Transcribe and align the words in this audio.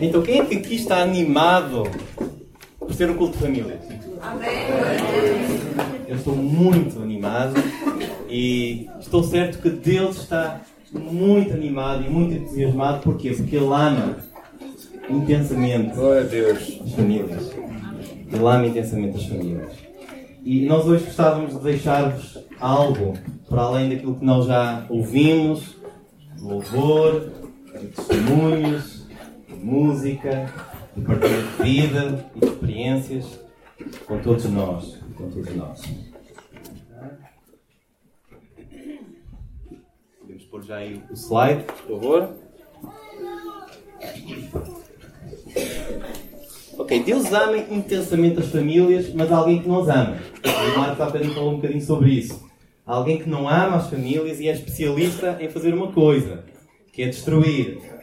Então 0.00 0.22
quem 0.22 0.40
é 0.40 0.44
que 0.44 0.56
aqui 0.56 0.74
está 0.74 1.02
animado 1.02 1.84
por 2.78 2.92
ser 2.92 3.10
um 3.10 3.14
culto 3.14 3.36
de 3.36 3.44
família? 3.44 3.80
Eu 6.06 6.16
estou 6.16 6.36
muito 6.36 7.02
animado 7.02 7.54
e 8.28 8.88
estou 9.00 9.22
certo 9.22 9.58
que 9.60 9.70
Deus 9.70 10.18
está 10.18 10.60
muito 10.92 11.52
animado 11.52 12.04
e 12.04 12.10
muito 12.10 12.34
entusiasmado. 12.34 13.00
Porquê? 13.00 13.30
Porque 13.30 13.56
Ele 13.56 13.66
ama 13.66 14.16
intensamente 15.08 15.90
as 15.90 16.92
famílias. 16.92 17.52
Ele 18.32 18.44
ama 18.44 18.66
intensamente 18.66 19.16
as 19.16 19.24
famílias. 19.26 19.72
E 20.44 20.66
nós 20.66 20.84
hoje 20.86 21.04
gostávamos 21.04 21.54
de 21.54 21.60
deixar-vos 21.60 22.38
algo 22.60 23.14
para 23.48 23.62
além 23.62 23.88
daquilo 23.88 24.14
que 24.16 24.24
nós 24.24 24.46
já 24.46 24.84
ouvimos, 24.90 25.76
de 26.36 26.42
louvor, 26.42 27.30
de 27.80 27.86
testemunhos, 27.86 28.93
música, 29.64 30.52
de 30.94 31.02
partilha 31.02 31.42
de 31.42 31.62
vida 31.62 32.30
e 32.36 32.40
de 32.40 32.46
experiências 32.46 33.40
com 34.06 34.18
todos 34.18 34.44
nós. 34.44 34.98
Com 35.16 35.30
todos 35.30 35.56
nós. 35.56 35.82
Podemos 40.20 40.44
pôr 40.44 40.62
já 40.62 40.76
aí 40.76 41.02
o 41.10 41.14
slide, 41.14 41.64
por 41.64 42.00
favor. 42.00 42.36
Ok, 46.76 47.02
Deus 47.02 47.32
ama 47.32 47.56
intensamente 47.56 48.40
as 48.40 48.48
famílias, 48.48 49.14
mas 49.14 49.32
há 49.32 49.36
alguém 49.36 49.62
que 49.62 49.68
não 49.68 49.80
as 49.80 49.88
ama. 49.88 50.18
O 50.44 50.78
Marcos 50.78 51.00
há 51.00 51.06
bocadinho 51.06 51.34
falou 51.34 51.52
um 51.52 51.56
bocadinho 51.56 51.80
sobre 51.80 52.10
isso. 52.10 52.44
Há 52.84 52.94
alguém 52.94 53.18
que 53.18 53.30
não 53.30 53.48
ama 53.48 53.76
as 53.76 53.88
famílias 53.88 54.40
e 54.40 54.48
é 54.48 54.52
especialista 54.52 55.38
em 55.40 55.48
fazer 55.48 55.72
uma 55.72 55.90
coisa, 55.90 56.44
que 56.92 57.02
é 57.02 57.06
destruir. 57.06 57.93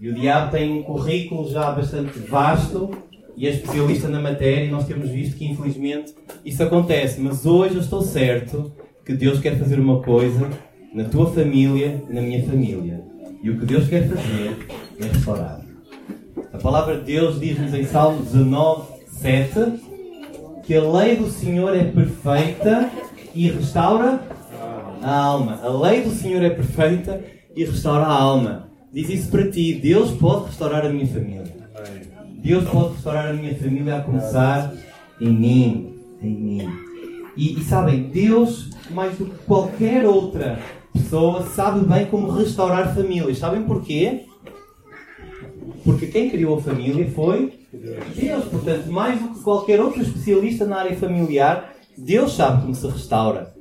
E 0.00 0.08
o 0.08 0.14
diabo 0.14 0.50
tem 0.50 0.72
um 0.72 0.82
currículo 0.82 1.50
já 1.50 1.70
bastante 1.72 2.18
vasto 2.20 2.90
e 3.36 3.46
é 3.46 3.50
especialista 3.50 4.08
na 4.08 4.18
matéria 4.18 4.64
e 4.64 4.70
nós 4.70 4.86
temos 4.86 5.10
visto 5.10 5.36
que 5.36 5.44
infelizmente 5.44 6.14
isso 6.42 6.62
acontece. 6.62 7.20
Mas 7.20 7.44
hoje 7.44 7.74
eu 7.74 7.82
estou 7.82 8.00
certo 8.00 8.72
que 9.04 9.12
Deus 9.12 9.40
quer 9.40 9.58
fazer 9.58 9.78
uma 9.78 10.00
coisa 10.00 10.48
na 10.94 11.04
tua 11.04 11.30
família 11.30 12.02
e 12.08 12.14
na 12.14 12.22
minha 12.22 12.42
família. 12.42 13.04
E 13.42 13.50
o 13.50 13.58
que 13.58 13.66
Deus 13.66 13.88
quer 13.88 14.08
fazer 14.08 14.66
é 14.98 15.04
restaurar. 15.04 15.60
A 16.50 16.56
palavra 16.56 16.96
de 16.96 17.04
Deus 17.04 17.38
diz-nos 17.38 17.74
em 17.74 17.84
Salmo 17.84 18.22
19, 18.22 18.88
7 19.06 19.90
que 20.62 20.74
a 20.74 20.82
lei 20.82 21.16
do 21.16 21.28
Senhor 21.28 21.76
é 21.76 21.84
perfeita 21.84 22.90
e 23.34 23.50
restaura 23.50 24.18
a 25.02 25.14
alma. 25.14 25.60
A 25.62 25.68
lei 25.68 26.00
do 26.00 26.10
Senhor 26.10 26.42
é 26.42 26.48
perfeita 26.48 27.22
e 27.54 27.64
restaura 27.64 28.04
a 28.04 28.12
alma. 28.12 28.69
Diz 28.92 29.08
isso 29.08 29.30
para 29.30 29.50
ti. 29.50 29.74
Deus 29.74 30.10
pode 30.12 30.46
restaurar 30.46 30.84
a 30.84 30.88
minha 30.88 31.06
família. 31.06 31.44
Deus 32.42 32.64
pode 32.68 32.94
restaurar 32.94 33.28
a 33.28 33.32
minha 33.32 33.54
família 33.54 33.96
a 33.96 34.00
começar 34.00 34.74
em 35.20 35.30
mim. 35.30 35.94
Em 36.22 36.34
mim. 36.34 36.68
E, 37.36 37.58
e 37.58 37.64
sabem, 37.64 38.04
Deus, 38.04 38.70
mais 38.90 39.16
do 39.16 39.26
que 39.26 39.38
qualquer 39.44 40.06
outra 40.06 40.58
pessoa, 40.92 41.42
sabe 41.42 41.86
bem 41.86 42.06
como 42.06 42.30
restaurar 42.30 42.94
famílias. 42.94 43.38
Sabem 43.38 43.62
porquê? 43.62 44.24
Porque 45.84 46.06
quem 46.06 46.28
criou 46.28 46.58
a 46.58 46.62
família 46.62 47.08
foi 47.10 47.52
Deus. 47.72 48.44
Portanto, 48.46 48.90
mais 48.90 49.20
do 49.20 49.28
que 49.28 49.42
qualquer 49.42 49.80
outro 49.80 50.02
especialista 50.02 50.66
na 50.66 50.78
área 50.78 50.96
familiar, 50.96 51.74
Deus 51.96 52.34
sabe 52.34 52.62
como 52.62 52.74
se 52.74 52.86
restaura 52.86 53.54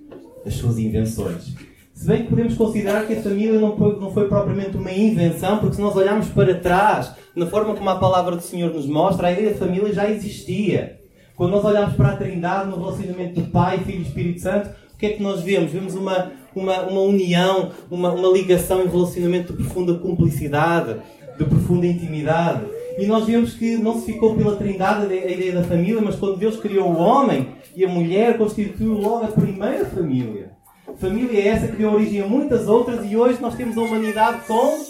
as 0.45 0.55
suas 0.55 0.79
invenções. 0.79 1.53
Se 1.99 2.07
bem 2.07 2.23
que 2.23 2.29
podemos 2.29 2.55
considerar 2.55 3.05
que 3.05 3.11
a 3.11 3.21
família 3.21 3.59
não 3.59 3.75
foi, 3.75 3.99
não 3.99 4.09
foi 4.13 4.29
propriamente 4.29 4.77
uma 4.77 4.89
invenção, 4.89 5.57
porque 5.57 5.75
se 5.75 5.81
nós 5.81 5.93
olharmos 5.97 6.29
para 6.29 6.55
trás, 6.55 7.11
na 7.35 7.45
forma 7.45 7.75
como 7.75 7.89
a 7.89 7.99
palavra 7.99 8.37
do 8.37 8.41
Senhor 8.41 8.73
nos 8.73 8.87
mostra, 8.87 9.27
a 9.27 9.33
ideia 9.33 9.51
de 9.51 9.59
família 9.59 9.91
já 9.91 10.09
existia. 10.09 10.97
Quando 11.35 11.51
nós 11.51 11.65
olhamos 11.65 11.95
para 11.95 12.11
a 12.11 12.15
Trindade, 12.15 12.69
no 12.69 12.77
relacionamento 12.77 13.41
do 13.41 13.51
Pai, 13.51 13.79
Filho 13.79 13.99
e 13.99 14.03
Espírito 14.03 14.39
Santo, 14.39 14.69
o 14.93 14.97
que 14.97 15.07
é 15.07 15.09
que 15.09 15.21
nós 15.21 15.41
vemos? 15.41 15.73
Vemos 15.73 15.93
uma, 15.93 16.31
uma, 16.55 16.83
uma 16.83 17.01
união, 17.01 17.71
uma, 17.91 18.13
uma 18.13 18.29
ligação 18.29 18.79
e 18.79 18.87
um 18.87 18.89
relacionamento 18.89 19.51
de 19.51 19.61
profunda 19.61 19.93
cumplicidade, 19.95 21.01
de 21.37 21.43
profunda 21.43 21.85
intimidade. 21.85 22.61
E 22.97 23.05
nós 23.07 23.25
vemos 23.25 23.55
que 23.55 23.75
não 23.75 23.99
se 23.99 24.13
ficou 24.13 24.37
pela 24.37 24.55
trindade 24.55 25.11
a 25.11 25.29
ideia 25.29 25.51
da 25.51 25.63
família, 25.63 26.01
mas 26.01 26.15
quando 26.15 26.37
Deus 26.37 26.55
criou 26.55 26.93
o 26.93 26.97
homem 26.97 27.49
e 27.75 27.83
a 27.83 27.89
mulher, 27.89 28.37
constituiu 28.37 28.93
logo 28.93 29.25
a 29.25 29.27
primeira 29.27 29.83
família. 29.83 30.58
Família 30.99 31.39
é 31.39 31.47
essa 31.47 31.67
que 31.67 31.77
deu 31.77 31.93
origem 31.93 32.21
a 32.21 32.27
muitas 32.27 32.67
outras 32.67 33.09
e 33.09 33.15
hoje 33.15 33.41
nós 33.41 33.55
temos 33.55 33.77
a 33.77 33.81
humanidade 33.81 34.41
com 34.45 34.83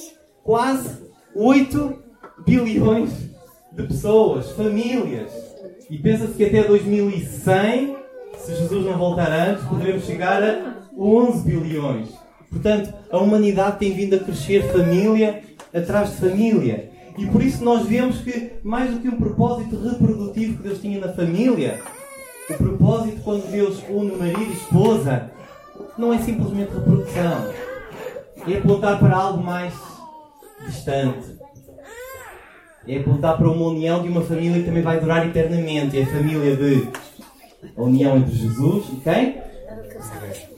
quase 0.44 1.04
8 1.36 2.00
bilhões 2.48 3.12
de 3.72 3.84
pessoas, 3.84 4.52
famílias. 4.54 5.32
E 5.88 6.00
pensa-se 6.00 6.34
que 6.34 6.46
até 6.46 6.64
2100, 6.64 7.96
se 8.40 8.56
Jesus 8.56 8.86
não 8.88 8.98
voltar 8.98 9.32
antes, 9.32 9.64
poderemos 9.66 10.04
chegar 10.04 10.42
a 10.42 10.74
11 10.98 11.48
bilhões. 11.48 12.10
Portanto, 12.50 12.92
a 13.12 13.20
humanidade 13.20 13.78
tem 13.78 13.94
vindo 13.94 14.16
a 14.16 14.20
crescer 14.20 14.64
família 14.72 15.44
atrás 15.72 16.10
de 16.10 16.16
família. 16.16 16.90
E 17.20 17.28
por 17.28 17.44
isso 17.44 17.64
nós 17.64 17.86
vemos 17.86 18.18
que, 18.22 18.54
mais 18.64 18.92
do 18.92 19.00
que 19.00 19.10
um 19.10 19.18
propósito 19.18 19.80
reprodutivo 19.80 20.58
que 20.58 20.64
Deus 20.64 20.82
tinha 20.82 21.00
na 21.00 21.14
família, 21.14 21.80
o 22.50 22.54
propósito 22.56 23.22
quando 23.24 23.52
Deus 23.52 23.84
une 23.92 24.16
marido 24.16 24.42
e 24.42 24.54
esposa 24.54 25.38
não 25.98 26.14
é 26.14 26.20
simplesmente 26.20 26.72
reprodução. 26.74 27.54
É 28.48 28.58
apontar 28.58 29.00
para 29.00 29.16
algo 29.16 29.44
mais 29.44 29.74
distante. 30.66 31.38
É 32.88 32.98
apontar 32.98 33.38
para 33.38 33.50
uma 33.50 33.66
união 33.68 34.02
de 34.02 34.10
uma 34.10 34.22
família 34.22 34.60
que 34.60 34.66
também 34.66 34.82
vai 34.82 35.00
durar 35.00 35.28
eternamente. 35.28 36.00
É 36.00 36.04
a 36.04 36.08
família 36.08 36.56
de 36.56 36.88
a 37.76 37.82
união 37.82 38.18
entre 38.18 38.36
Jesus 38.36 38.86
e 38.94 38.96
quem? 39.02 39.38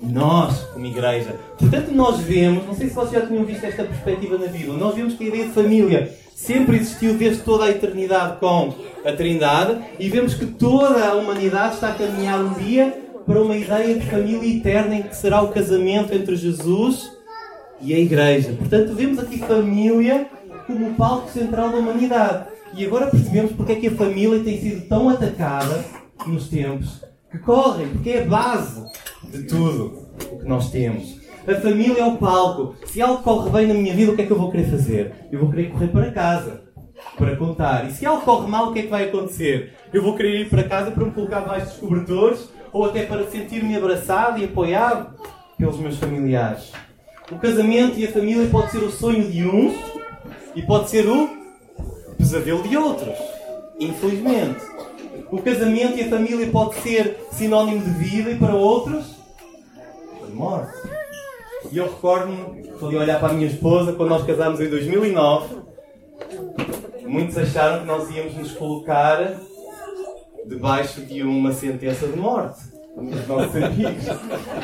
Nós, 0.02 0.60
como 0.74 0.86
igreja. 0.86 1.36
Portanto, 1.58 1.92
nós 1.92 2.20
vemos, 2.20 2.66
não 2.66 2.74
sei 2.74 2.90
se 2.90 2.96
vocês 2.96 3.22
já 3.22 3.28
tinham 3.28 3.44
visto 3.44 3.64
esta 3.66 3.84
perspectiva 3.84 4.38
na 4.38 4.48
Bíblia, 4.48 4.74
nós 4.74 4.96
vemos 4.96 5.16
que 5.16 5.24
a 5.24 5.28
ideia 5.28 5.46
de 5.48 5.52
família 5.52 6.12
sempre 6.36 6.78
existiu 6.78 7.16
desde 7.16 7.44
toda 7.44 7.66
a 7.66 7.70
eternidade 7.70 8.40
com 8.40 8.74
a 9.06 9.12
Trindade 9.12 9.80
e 10.00 10.10
vemos 10.10 10.34
que 10.34 10.46
toda 10.46 11.06
a 11.06 11.16
humanidade 11.16 11.76
está 11.76 11.90
a 11.90 11.94
caminhar 11.94 12.40
um 12.40 12.54
dia 12.54 13.11
para 13.26 13.42
uma 13.42 13.56
ideia 13.56 13.96
de 13.96 14.06
família 14.06 14.58
eterna 14.58 14.96
em 14.96 15.04
que 15.04 15.16
será 15.16 15.42
o 15.42 15.50
casamento 15.50 16.14
entre 16.14 16.36
Jesus 16.36 17.12
e 17.80 17.94
a 17.94 18.00
Igreja. 18.00 18.54
Portanto, 18.58 18.94
vemos 18.94 19.20
aqui 19.20 19.40
família 19.40 20.28
como 20.68 20.90
o 20.90 20.94
palco 20.96 21.30
central 21.30 21.70
da 21.70 21.78
humanidade. 21.78 22.46
E 22.74 22.86
agora 22.86 23.08
percebemos 23.08 23.52
porque 23.52 23.74
é 23.74 23.76
que 23.76 23.88
a 23.88 23.96
família 23.96 24.44
tem 24.44 24.60
sido 24.60 24.88
tão 24.88 25.10
atacada 25.10 25.84
nos 26.26 26.48
tempos 26.48 27.04
que 27.30 27.38
correm, 27.40 27.90
porque 27.90 28.12
é 28.12 28.24
a 28.24 28.28
base 28.28 28.84
de 29.30 29.44
tudo 29.44 30.08
o 30.32 30.40
que 30.40 30.48
nós 30.48 30.70
temos. 30.70 31.20
A 31.48 31.56
família 31.56 32.02
é 32.02 32.06
o 32.06 32.18
palco. 32.18 32.76
Se 32.86 33.02
algo 33.02 33.24
corre 33.24 33.50
bem 33.50 33.68
na 33.68 33.74
minha 33.74 33.94
vida, 33.94 34.12
o 34.12 34.16
que 34.16 34.22
é 34.22 34.26
que 34.26 34.32
eu 34.32 34.38
vou 34.38 34.52
querer 34.52 34.70
fazer? 34.70 35.14
Eu 35.32 35.40
vou 35.40 35.50
querer 35.50 35.72
correr 35.72 35.88
para 35.88 36.12
casa 36.12 36.62
para 37.18 37.36
contar. 37.36 37.88
E 37.88 37.92
se 37.92 38.06
algo 38.06 38.22
corre 38.22 38.48
mal, 38.48 38.70
o 38.70 38.74
que 38.74 38.80
é 38.80 38.82
que 38.84 38.90
vai 38.90 39.06
acontecer? 39.06 39.74
Eu 39.92 40.04
vou 40.04 40.16
querer 40.16 40.42
ir 40.42 40.50
para 40.50 40.64
casa 40.64 40.92
para 40.92 41.04
me 41.04 41.12
colocar 41.12 41.42
debaixo 41.42 41.66
dos 41.68 41.78
cobertores 41.78 42.50
ou 42.74 42.86
até 42.86 43.04
para 43.04 43.28
sentir-me 43.30 43.76
abraçado 43.76 44.40
e 44.40 44.46
apoiado 44.46 45.16
pelos 45.58 45.78
meus 45.78 45.98
familiares. 45.98 46.72
O 47.32 47.38
casamento 47.38 47.98
e 47.98 48.06
a 48.06 48.12
família 48.12 48.48
pode 48.50 48.72
ser 48.72 48.80
o 48.80 48.92
sonho 48.92 49.30
de 49.30 49.48
uns 49.48 49.74
e 50.56 50.62
pode 50.62 50.90
ser 50.90 51.08
o 51.08 51.30
pesadelo 52.18 52.64
de 52.64 52.78
outros. 52.78 53.16
Infelizmente. 53.80 54.60
O 55.32 55.42
casamento 55.42 55.98
e 55.98 56.02
a 56.02 56.10
família 56.10 56.48
pode 56.48 56.76
ser 56.76 57.18
sinónimo 57.32 57.84
de 57.84 57.90
vida 57.92 58.32
e 58.32 58.38
para 58.38 58.54
outros 58.54 59.16
de 60.26 60.34
morte. 60.34 60.74
E 61.72 61.78
eu 61.78 61.86
recordo-me, 61.86 62.70
a 62.82 62.86
olhar 62.86 63.20
para 63.20 63.30
a 63.30 63.34
minha 63.34 63.48
esposa, 63.48 63.94
quando 63.94 64.10
nós 64.10 64.26
casámos 64.26 64.60
em 64.60 64.70
2009, 64.70 65.56
muitos 67.06 67.38
acharam 67.38 67.80
que 67.80 67.86
nós 67.86 68.10
íamos 68.10 68.36
nos 68.36 68.52
colocar 68.52 69.40
debaixo 70.46 71.02
de 71.02 71.24
uma 71.24 71.52
sentença 71.54 72.08
de 72.08 72.18
morte. 72.18 72.60
Os 72.96 73.28
nossos 73.28 73.56
amigos. 73.56 74.06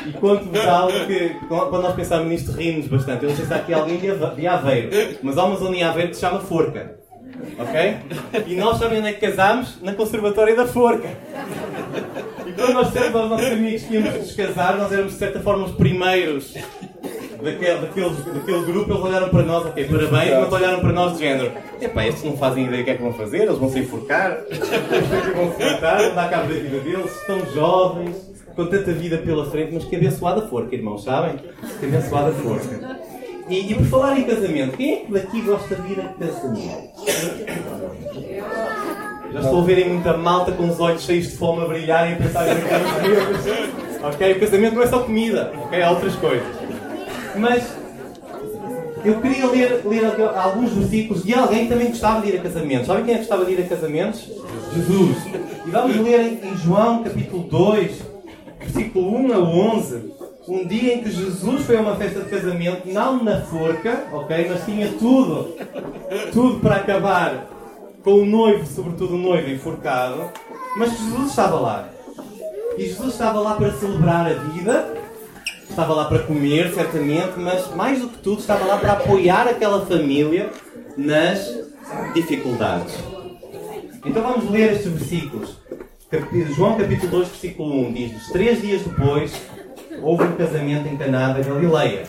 E 0.06 0.12
conto-vos 0.12 0.66
algo 0.66 1.06
que, 1.06 1.30
quando 1.48 1.82
nós 1.82 1.94
pensávamos 1.94 2.30
nisto, 2.30 2.52
rimos 2.52 2.86
bastante. 2.86 3.24
Eu 3.24 3.30
não 3.30 3.36
sei 3.36 3.46
se 3.46 3.52
há 3.54 3.56
aqui 3.56 3.72
alguém 3.72 3.98
de 3.98 4.46
Aveiro, 4.46 5.18
mas 5.22 5.38
há 5.38 5.44
uma 5.44 5.56
zona 5.56 5.76
em 5.76 5.82
Aveiro 5.82 6.10
que 6.10 6.14
se 6.14 6.20
chama 6.20 6.40
Forca. 6.40 6.98
Ok? 7.58 7.96
E 8.46 8.54
nós 8.56 8.78
sabem 8.78 8.98
onde 8.98 9.08
é 9.08 9.12
que 9.12 9.20
casámos? 9.26 9.80
Na 9.80 9.94
Conservatória 9.94 10.54
da 10.54 10.66
Forca. 10.66 11.08
E 12.46 12.52
quando 12.52 12.74
nós 12.74 12.92
dissemos 12.92 13.14
aos 13.14 13.30
nossos 13.30 13.46
amigos 13.46 13.82
que 13.82 13.94
íamos 13.94 14.14
nos 14.14 14.34
casar, 14.34 14.76
nós 14.76 14.92
éramos 14.92 15.12
de 15.12 15.18
certa 15.18 15.40
forma 15.40 15.64
os 15.64 15.72
primeiros 15.72 16.54
daquele, 17.42 17.78
daquele, 17.80 18.10
daquele 18.10 18.64
grupo, 18.64 18.92
eles 18.92 19.04
olharam 19.04 19.28
para 19.28 19.42
nós, 19.42 19.66
ok, 19.66 19.84
parabéns, 19.84 20.38
mas 20.40 20.52
olharam 20.52 20.80
para 20.80 20.92
nós 20.92 21.12
de 21.12 21.18
género. 21.20 21.52
Epá, 21.80 22.06
estes 22.06 22.24
não 22.24 22.36
fazem 22.36 22.66
ideia 22.66 22.82
do 22.82 22.84
que 22.84 22.90
é 22.90 22.94
que 22.94 23.02
vão 23.02 23.12
fazer, 23.12 23.42
eles 23.42 23.58
vão 23.58 23.70
se 23.70 23.78
enforcar, 23.78 24.38
eles 24.48 24.68
vão 25.34 25.54
se 25.54 25.64
matar, 25.64 26.02
vão 26.02 26.14
dar 26.14 26.30
cabo 26.30 26.52
da 26.52 26.60
vida 26.60 26.80
deles, 26.80 27.16
estão 27.20 27.40
jovens, 27.54 28.16
com 28.54 28.66
tanta 28.66 28.92
vida 28.92 29.18
pela 29.18 29.48
frente, 29.50 29.72
mas 29.72 29.84
que 29.84 29.94
abençoada 29.94 30.42
forca, 30.48 30.74
irmãos, 30.74 31.04
sabem? 31.04 31.36
Que 31.78 31.86
abençoada 31.86 32.32
forca. 32.32 32.98
E, 33.48 33.72
e 33.72 33.74
por 33.76 33.86
falar 33.86 34.18
em 34.18 34.24
casamento, 34.24 34.76
quem 34.76 34.92
é 34.92 34.96
que 34.96 35.12
daqui 35.12 35.40
gosta 35.40 35.74
de 35.76 35.92
ir 35.92 36.00
a 36.00 36.08
casamento? 36.08 36.90
Já 39.32 39.40
estou 39.40 39.60
a 39.60 39.64
verem 39.64 39.90
muita 39.90 40.16
malta 40.16 40.52
com 40.52 40.68
os 40.68 40.80
olhos 40.80 41.02
cheios 41.02 41.28
de 41.28 41.36
fome 41.36 41.62
a 41.62 41.66
brilhar 41.66 42.10
e 42.10 42.14
a 42.14 42.16
pensar 42.16 42.48
em 42.48 42.60
casamentos. 42.60 43.78
Ok? 44.02 44.32
O 44.32 44.40
casamento 44.40 44.74
não 44.74 44.82
é 44.82 44.86
só 44.86 44.98
comida, 45.00 45.52
ok? 45.54 45.82
Há 45.82 45.90
outras 45.90 46.14
coisas. 46.16 46.57
Mas 47.38 47.64
eu 49.04 49.20
queria 49.20 49.46
ler, 49.46 49.82
ler 49.84 50.04
alguns 50.36 50.72
versículos 50.72 51.22
de 51.22 51.34
alguém 51.34 51.64
que 51.66 51.72
também 51.72 51.88
gostava 51.88 52.20
de 52.20 52.32
ir 52.32 52.38
a 52.38 52.42
casamentos. 52.42 52.86
Sabem 52.86 53.04
quem 53.04 53.14
é 53.14 53.18
que 53.18 53.24
gostava 53.24 53.44
de 53.44 53.52
ir 53.52 53.60
a 53.60 53.66
casamentos? 53.66 54.28
Jesus. 54.74 55.16
E 55.66 55.70
vamos 55.70 55.96
ler 55.96 56.40
em 56.44 56.56
João 56.56 57.02
capítulo 57.02 57.44
2, 57.44 58.02
versículo 58.60 59.16
1 59.16 59.32
a 59.34 59.38
11 59.38 60.18
um 60.48 60.66
dia 60.66 60.94
em 60.94 61.02
que 61.02 61.10
Jesus 61.10 61.66
foi 61.66 61.76
a 61.76 61.82
uma 61.82 61.94
festa 61.96 62.20
de 62.20 62.30
casamento, 62.30 62.88
não 62.88 63.22
na 63.22 63.42
forca, 63.42 64.04
ok? 64.10 64.48
Mas 64.48 64.64
tinha 64.64 64.88
tudo, 64.92 65.54
tudo 66.32 66.58
para 66.60 66.76
acabar 66.76 67.46
com 68.02 68.22
o 68.22 68.24
noivo, 68.24 68.64
sobretudo 68.64 69.14
o 69.14 69.18
noivo, 69.18 69.50
enforcado. 69.50 70.30
Mas 70.74 70.90
Jesus 70.98 71.28
estava 71.28 71.60
lá. 71.60 71.88
E 72.78 72.84
Jesus 72.84 73.12
estava 73.12 73.40
lá 73.40 73.56
para 73.56 73.72
celebrar 73.72 74.26
a 74.26 74.34
vida, 74.34 74.86
estava 75.68 75.94
lá 75.94 76.06
para 76.06 76.20
comer, 76.20 76.72
certamente, 76.72 77.38
mas 77.38 77.74
mais 77.74 78.00
do 78.00 78.08
que 78.08 78.18
tudo, 78.18 78.40
estava 78.40 78.64
lá 78.64 78.78
para 78.78 78.92
apoiar 78.92 79.46
aquela 79.46 79.84
família 79.86 80.50
nas 80.96 81.38
dificuldades. 82.14 82.94
Então 84.04 84.22
vamos 84.22 84.50
ler 84.50 84.72
estes 84.72 84.92
versículos. 84.92 85.56
João 86.56 86.76
capítulo 86.76 87.10
2, 87.10 87.28
versículo 87.28 87.88
1 87.88 87.92
diz-nos: 87.92 88.28
Três 88.28 88.62
dias 88.62 88.82
depois 88.82 89.32
houve 90.02 90.24
um 90.24 90.36
casamento 90.36 90.88
em 90.88 90.96
Caná 90.96 91.32
da 91.32 91.40
Galileia. 91.40 92.08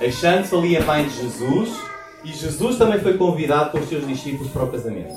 Achando-se 0.00 0.54
ali 0.54 0.76
a 0.76 0.82
mãe 0.82 1.04
de 1.04 1.14
Jesus, 1.14 1.70
e 2.24 2.32
Jesus 2.32 2.76
também 2.76 2.98
foi 2.98 3.16
convidado 3.16 3.70
com 3.70 3.78
os 3.78 3.88
seus 3.88 4.06
discípulos 4.06 4.50
para 4.50 4.64
o 4.64 4.70
casamento. 4.70 5.14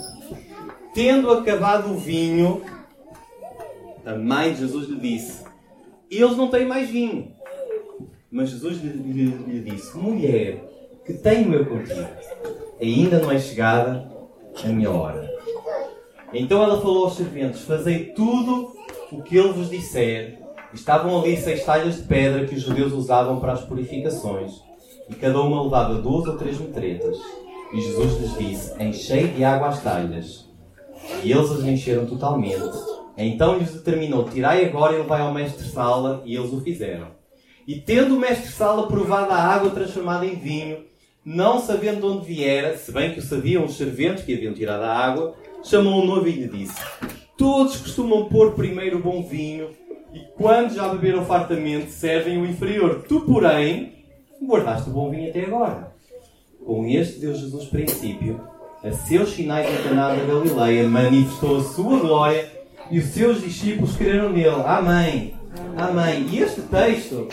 Tendo 0.94 1.32
acabado 1.32 1.92
o 1.92 1.98
vinho, 1.98 2.62
a 4.06 4.14
mãe 4.14 4.54
de 4.54 4.60
Jesus 4.60 4.88
lhe 4.88 5.00
disse: 5.00 5.44
Eles 6.10 6.38
não 6.38 6.50
têm 6.50 6.66
mais 6.66 6.90
vinho. 6.90 7.32
Mas 8.32 8.50
Jesus 8.50 8.82
lhe, 8.82 8.90
lhe, 8.90 9.26
lhe 9.26 9.72
disse: 9.72 9.98
Mulher, 9.98 10.64
que 11.06 11.14
tenho 11.14 11.54
eu 11.54 11.66
contigo? 11.66 12.08
Ainda 12.82 13.20
não 13.20 13.32
é 13.32 13.40
chegada 13.40 14.12
a 14.64 14.68
minha 14.68 14.92
hora. 14.92 15.30
Então 16.34 16.62
ela 16.62 16.82
falou 16.82 17.06
aos 17.06 17.16
serventes: 17.16 17.62
Fazei 17.62 18.06
tudo 18.14 18.74
o 19.12 19.22
que 19.22 19.38
ele 19.38 19.54
vos 19.54 19.70
disser. 19.70 20.40
Estavam 20.74 21.22
ali 21.22 21.38
seis 21.38 21.64
talhas 21.64 21.96
de 21.96 22.04
pedra 22.04 22.46
que 22.46 22.56
os 22.56 22.62
judeus 22.62 22.92
usavam 22.92 23.40
para 23.40 23.54
as 23.54 23.62
purificações, 23.62 24.52
e 25.10 25.16
cada 25.16 25.40
uma 25.40 25.64
levava 25.64 25.96
duas 25.96 26.28
ou 26.28 26.38
três 26.38 26.60
metretas. 26.60 27.18
E 27.74 27.82
Jesus 27.82 28.20
lhes 28.20 28.38
disse: 28.38 28.84
Enchei 28.84 29.28
de 29.28 29.44
água 29.44 29.70
as 29.70 29.82
talhas. 29.82 30.46
E 31.24 31.32
eles 31.32 31.52
as 31.52 31.64
encheram 31.64 32.06
totalmente. 32.06 32.95
Então 33.18 33.58
lhes 33.58 33.72
determinou: 33.72 34.30
Tirai 34.30 34.66
agora 34.66 34.94
e 34.94 34.98
levai 34.98 35.22
ao 35.22 35.34
mestre-sala, 35.34 36.22
e 36.26 36.36
eles 36.36 36.52
o 36.52 36.62
fizeram. 36.62 37.08
E 37.68 37.76
tendo 37.80 38.16
o 38.16 38.20
mestre-sala 38.20 38.88
provado 38.88 39.32
a 39.32 39.38
água 39.38 39.72
transformada 39.72 40.26
em 40.26 40.36
vinho, 40.36 40.86
não 41.24 41.60
sabendo 41.60 42.02
de 42.02 42.06
onde 42.06 42.26
viera, 42.26 42.78
se 42.78 42.92
bem 42.92 43.12
que 43.12 43.20
o 43.20 43.24
sabiam 43.24 43.66
os 43.66 43.78
serventes 43.78 44.24
que 44.24 44.34
haviam 44.34 44.54
tirado 44.54 44.84
a 44.84 44.94
água, 44.94 45.36
chamou 45.64 46.02
o 46.02 46.06
noivo 46.06 46.28
e 46.28 46.32
lhe 46.32 46.48
disse: 46.48 46.80
Todos 47.38 47.78
costumam 47.78 48.26
pôr 48.26 48.52
primeiro 48.52 48.98
o 48.98 49.02
bom 49.02 49.24
vinho 49.24 49.70
e 50.16 50.20
quando 50.38 50.74
já 50.74 50.88
beberam 50.88 51.26
fartamente, 51.26 51.92
servem 51.92 52.42
o 52.42 52.46
inferior. 52.46 53.04
Tu, 53.06 53.20
porém, 53.22 53.96
guardaste 54.42 54.90
o 54.90 54.94
bom 54.94 55.10
vinho 55.10 55.30
até 55.30 55.44
agora. 55.44 55.94
Com 56.66 56.86
este 56.88 57.20
deu 57.20 57.36
Jesus 57.36 57.66
princípio, 57.66 58.40
a 58.82 58.92
seus 58.92 59.32
sinais 59.32 59.68
em 59.68 59.84
Caná 59.84 60.16
da 60.16 60.24
Galileia, 60.24 60.88
manifestou 60.88 61.58
a 61.58 61.64
sua 61.64 62.00
glória 62.00 62.50
e 62.90 63.00
os 63.00 63.06
seus 63.06 63.42
discípulos 63.42 63.96
creram 63.96 64.30
nele. 64.32 64.62
Amém. 64.66 65.34
Amém. 65.78 66.28
E 66.32 66.40
este 66.40 66.62
texto, 66.62 67.28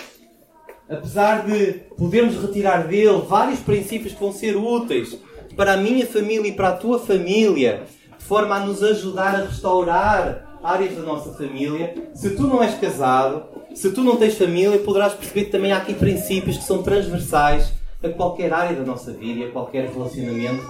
apesar 0.89 1.45
de 1.45 1.75
podermos 1.97 2.41
retirar 2.41 2.87
dele 2.87 3.23
vários 3.29 3.61
princípios 3.61 4.15
que 4.15 4.21
vão 4.21 4.33
ser 4.33 4.57
úteis 4.57 5.19
para 5.57 5.75
a 5.75 5.77
minha 5.77 6.07
família 6.07 6.49
e 6.49 6.53
para 6.53 6.69
a 6.69 6.77
tua 6.77 6.99
família, 6.99 7.83
de 8.19 8.25
forma 8.25 8.57
a 8.57 8.61
nos 8.61 8.83
ajudar 8.83 9.35
a 9.35 9.45
restaurar 9.45 10.59
áreas 10.63 10.95
da 10.95 11.03
nossa 11.03 11.33
família. 11.33 11.95
Se 12.15 12.31
tu 12.31 12.47
não 12.47 12.63
és 12.63 12.75
casado, 12.75 13.45
se 13.75 13.91
tu 13.91 14.03
não 14.03 14.17
tens 14.17 14.37
família, 14.37 14.79
poderás 14.79 15.13
perceber 15.13 15.47
que 15.47 15.51
também 15.51 15.73
há 15.73 15.79
aqui 15.79 15.95
princípios 15.95 16.57
que 16.57 16.65
são 16.65 16.83
transversais 16.83 17.73
a 18.03 18.09
qualquer 18.09 18.53
área 18.53 18.77
da 18.77 18.85
nossa 18.85 19.13
vida 19.13 19.41
e 19.41 19.45
a 19.45 19.51
qualquer 19.51 19.89
relacionamento 19.89 20.65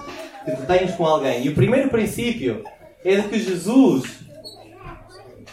que 0.45 0.51
tu 0.51 0.65
tenhas 0.65 0.95
com 0.95 1.05
alguém. 1.05 1.45
E 1.45 1.49
o 1.49 1.55
primeiro 1.55 1.89
princípio 1.89 2.63
é 3.03 3.15
de 3.15 3.27
que 3.27 3.39
Jesus 3.39 4.22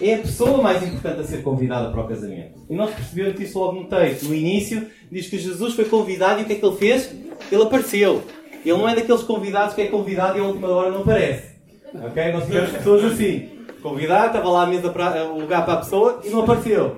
é 0.00 0.14
a 0.14 0.18
pessoa 0.18 0.62
mais 0.62 0.82
importante 0.82 1.20
a 1.20 1.24
ser 1.24 1.42
convidada 1.42 1.90
para 1.90 2.00
o 2.00 2.08
casamento. 2.08 2.60
E 2.68 2.74
nós 2.74 2.94
percebemos 2.94 3.40
isso 3.40 3.58
logo 3.58 3.80
no 3.80 3.86
texto. 3.86 4.24
No 4.24 4.34
início, 4.34 4.86
diz 5.10 5.28
que 5.28 5.38
Jesus 5.38 5.74
foi 5.74 5.84
convidado 5.84 6.40
e 6.40 6.42
o 6.42 6.46
que 6.46 6.54
é 6.54 6.56
que 6.56 6.64
ele 6.64 6.76
fez? 6.76 7.14
Ele 7.50 7.62
apareceu. 7.62 8.22
Ele 8.64 8.76
não 8.76 8.88
é 8.88 8.94
daqueles 8.94 9.22
convidados 9.22 9.74
que 9.74 9.82
é 9.82 9.86
convidado 9.86 10.38
e 10.38 10.40
a 10.40 10.44
última 10.44 10.68
hora 10.68 10.90
não 10.90 11.00
aparece. 11.00 11.50
Ok? 11.94 12.32
Nós 12.32 12.44
tivemos 12.44 12.70
pessoas 12.70 13.04
assim 13.04 13.48
convidado, 13.82 14.26
estava 14.26 14.50
lá 14.50 14.62
a 14.64 14.66
mesa 14.66 14.90
para, 14.90 15.24
o 15.24 15.40
lugar 15.40 15.64
para 15.64 15.74
a 15.74 15.76
pessoa 15.78 16.20
e 16.24 16.28
não 16.28 16.42
apareceu. 16.42 16.96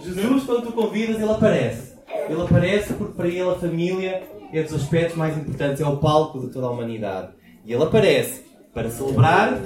Jesus, 0.00 0.44
quando 0.44 0.66
tu 0.66 0.72
convidas, 0.72 1.16
ele 1.16 1.30
aparece. 1.30 1.94
Ele 2.28 2.40
aparece 2.40 2.92
porque 2.94 3.14
para 3.14 3.28
ele 3.28 3.42
a 3.42 3.54
família 3.54 4.22
é 4.52 4.62
dos 4.62 4.74
aspectos 4.74 5.16
mais 5.16 5.36
importantes, 5.36 5.80
é 5.80 5.86
o 5.86 5.96
palco 5.96 6.40
de 6.40 6.52
toda 6.52 6.66
a 6.66 6.70
humanidade. 6.70 7.28
E 7.64 7.72
ele 7.72 7.82
aparece 7.82 8.44
para 8.72 8.90
celebrar, 8.90 9.58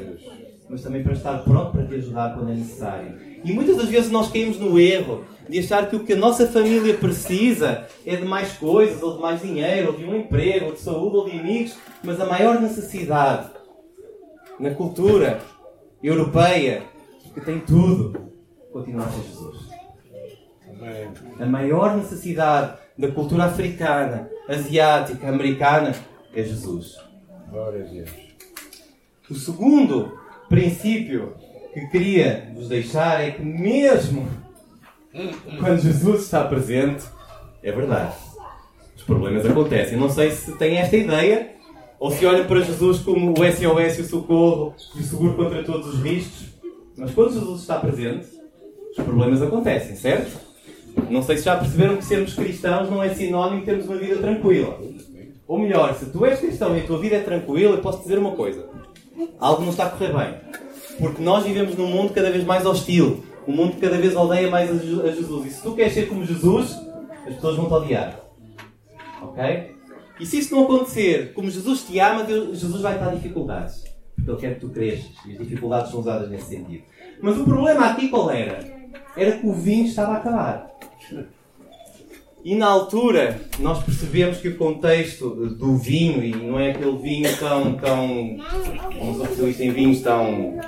mas 0.69 0.83
também 0.83 1.03
para 1.03 1.15
estar 1.15 1.39
pronto 1.39 1.73
para 1.73 1.87
te 1.87 1.95
ajudar 1.95 2.35
quando 2.35 2.51
é 2.51 2.55
necessário. 2.55 3.17
E 3.43 3.53
muitas 3.53 3.77
das 3.77 3.89
vezes 3.89 4.11
nós 4.11 4.31
caímos 4.31 4.59
no 4.59 4.79
erro 4.79 5.25
de 5.49 5.59
achar 5.59 5.89
que 5.89 5.97
o 5.97 6.05
que 6.05 6.13
a 6.13 6.17
nossa 6.17 6.47
família 6.47 6.95
precisa 6.95 7.87
é 8.05 8.17
de 8.17 8.25
mais 8.25 8.53
coisas, 8.53 9.03
ou 9.03 9.17
de 9.17 9.23
mais 9.23 9.41
dinheiro, 9.41 9.89
ou 9.89 9.97
de 9.97 10.05
um 10.05 10.17
emprego, 10.17 10.67
ou 10.67 10.73
de 10.73 10.81
saúde, 10.81 11.17
ou 11.17 11.31
de 11.31 11.39
amigos, 11.39 11.79
mas 12.03 12.21
a 12.21 12.27
maior 12.27 12.61
necessidade 12.61 13.49
na 14.61 14.71
cultura 14.75 15.41
europeia, 16.03 16.83
que 17.33 17.41
tem 17.41 17.61
tudo, 17.61 18.31
continua 18.73 19.07
a 19.07 19.09
ser 19.11 19.23
Jesus. 19.23 19.69
A 21.41 21.47
maior 21.47 21.97
necessidade 21.97 22.79
da 22.97 23.11
cultura 23.11 23.45
africana, 23.45 24.29
asiática, 24.49 25.29
americana 25.29 25.95
é 26.35 26.43
Jesus. 26.43 26.97
Glória 27.51 27.85
a 27.85 27.89
Deus. 27.89 28.11
O 29.31 29.35
segundo 29.35 30.19
princípio 30.49 31.35
que 31.73 31.87
queria 31.89 32.51
vos 32.55 32.69
deixar 32.69 33.23
é 33.23 33.31
que, 33.31 33.43
mesmo 33.43 34.29
quando 35.59 35.81
Jesus 35.81 36.23
está 36.23 36.45
presente, 36.45 37.05
é 37.63 37.73
verdade. 37.73 38.15
Os 38.97 39.03
problemas 39.03 39.45
acontecem. 39.45 39.99
Não 39.99 40.11
sei 40.11 40.31
se 40.31 40.53
têm 40.53 40.79
esta 40.79 40.97
ideia, 40.97 41.55
ou 41.99 42.11
se 42.11 42.25
olham 42.25 42.47
para 42.47 42.61
Jesus 42.61 43.01
como 43.01 43.33
o 43.33 43.37
SOS 43.37 43.99
o 43.99 44.05
socorro 44.05 44.75
e 44.95 45.01
o 45.01 45.03
seguro 45.03 45.35
contra 45.35 45.65
todos 45.65 45.95
os 45.95 46.03
riscos. 46.03 46.49
Mas 46.97 47.13
quando 47.13 47.33
Jesus 47.33 47.61
está 47.61 47.79
presente, 47.79 48.27
os 48.91 49.05
problemas 49.05 49.43
acontecem, 49.43 49.97
certo? 49.97 50.49
Não 51.11 51.23
sei 51.23 51.37
se 51.37 51.45
já 51.45 51.57
perceberam 51.57 51.97
que 51.97 52.05
sermos 52.05 52.35
cristãos 52.35 52.91
não 52.91 53.03
é 53.03 53.15
sinónimo 53.15 53.61
de 53.61 53.67
termos 53.67 53.87
uma 53.87 53.97
vida 53.97 54.17
tranquila. 54.17 54.79
Ou 55.47 55.59
melhor, 55.59 55.95
se 55.95 56.07
tu 56.07 56.27
és 56.27 56.39
cristão 56.39 56.77
e 56.77 56.81
a 56.81 56.87
tua 56.87 56.99
vida 56.99 57.17
é 57.17 57.21
tranquila, 57.21 57.77
eu 57.77 57.81
posso 57.81 58.03
dizer 58.03 58.19
uma 58.19 58.33
coisa: 58.33 58.69
algo 59.39 59.63
não 59.63 59.71
está 59.71 59.87
a 59.87 59.91
correr 59.91 60.13
bem. 60.13 60.35
Porque 60.99 61.23
nós 61.23 61.45
vivemos 61.45 61.77
num 61.77 61.87
mundo 61.87 62.13
cada 62.13 62.31
vez 62.31 62.45
mais 62.45 62.67
hostil. 62.67 63.25
Um 63.47 63.53
mundo 63.53 63.75
que 63.75 63.81
cada 63.81 63.97
vez 63.97 64.15
odeia 64.15 64.51
mais 64.51 64.71
a 64.71 65.11
Jesus. 65.11 65.47
E 65.47 65.51
se 65.51 65.63
tu 65.63 65.75
queres 65.75 65.93
ser 65.93 66.09
como 66.09 66.25
Jesus, 66.25 66.77
as 67.27 67.35
pessoas 67.35 67.57
vão 67.57 67.67
te 67.67 67.73
odiar. 67.73 68.21
Ok? 69.23 69.75
E 70.21 70.27
se 70.27 70.39
isso 70.39 70.55
não 70.55 70.65
acontecer, 70.65 71.33
como 71.33 71.51
Jesus 71.51 71.85
te 71.85 71.99
ama, 71.99 72.25
Deus, 72.25 72.59
Jesus 72.59 72.83
vai 72.83 72.95
te 72.95 73.05
dar 73.05 73.15
dificuldades. 73.15 73.85
Porque 74.17 74.31
Ele 74.31 74.39
quer 74.39 74.55
que 74.55 74.61
tu 74.61 74.69
cresças. 74.71 75.13
E 75.27 75.33
as 75.33 75.39
dificuldades 75.39 75.91
são 75.91 76.01
usadas 76.01 76.29
nesse 76.29 76.49
sentido. 76.49 76.85
Mas 77.23 77.39
o 77.39 77.45
problema 77.45 77.87
aqui 77.87 78.09
qual 78.09 78.31
era? 78.31 78.59
Era 79.17 79.39
que 79.39 79.47
o 79.47 79.53
vinho 79.53 79.87
estava 79.87 80.13
a 80.13 80.17
acabar. 80.17 80.79
E 82.49 82.55
na 82.55 82.67
altura, 82.67 83.43
nós 83.59 83.85
percebemos 83.85 84.39
que 84.39 84.49
o 84.49 84.57
contexto 84.57 85.29
do 85.29 85.77
vinho, 85.77 86.25
e 86.25 86.35
não 86.35 86.59
é 86.59 86.71
aquele 86.71 86.97
vinho 86.97 87.37
tão. 87.37 87.75
tão 87.75 88.39
não 88.99 89.15
sou 89.17 89.25
especialista 89.25 89.65
em 89.65 89.71
vinhos 89.71 90.01
tão. 90.01 90.59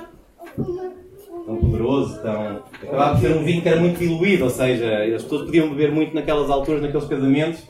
tão 0.55 1.55
poderoso, 1.55 2.21
tão. 2.21 2.63
acabava 2.83 3.15
por 3.15 3.21
ser 3.21 3.35
um 3.35 3.43
vinho 3.43 3.63
que 3.63 3.67
era 3.67 3.79
muito 3.79 3.97
diluído, 3.97 4.43
ou 4.43 4.51
seja, 4.51 5.05
as 5.15 5.23
pessoas 5.23 5.45
podiam 5.45 5.69
beber 5.69 5.91
muito 5.91 6.13
naquelas 6.13 6.51
alturas, 6.51 6.83
naqueles 6.83 7.07
casamentos, 7.07 7.63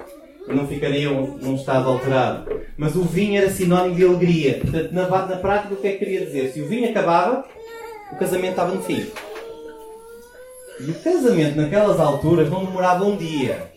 não 0.45 0.67
ficariam 0.67 1.39
num 1.41 1.55
estado 1.55 1.87
alterado. 1.87 2.51
Mas 2.75 2.97
o 2.97 3.03
vinho 3.03 3.37
era 3.37 3.49
sinónimo 3.49 3.95
de 3.95 4.03
alegria. 4.03 4.59
Portanto, 4.59 4.91
na, 4.91 5.07
na 5.07 5.37
prática, 5.37 5.73
o 5.73 5.77
que 5.77 5.87
é 5.87 5.91
que 5.93 5.99
queria 5.99 6.25
dizer? 6.25 6.51
Se 6.51 6.59
o 6.59 6.67
vinho 6.67 6.89
acabava, 6.89 7.45
o 8.11 8.17
casamento 8.17 8.49
estava 8.49 8.75
no 8.75 8.83
fim. 8.83 9.05
E 10.81 10.91
o 10.91 10.95
casamento 10.95 11.55
naquelas 11.55 11.97
alturas 11.97 12.49
não 12.49 12.65
demorava 12.65 13.05
um 13.05 13.15
dia. 13.15 13.71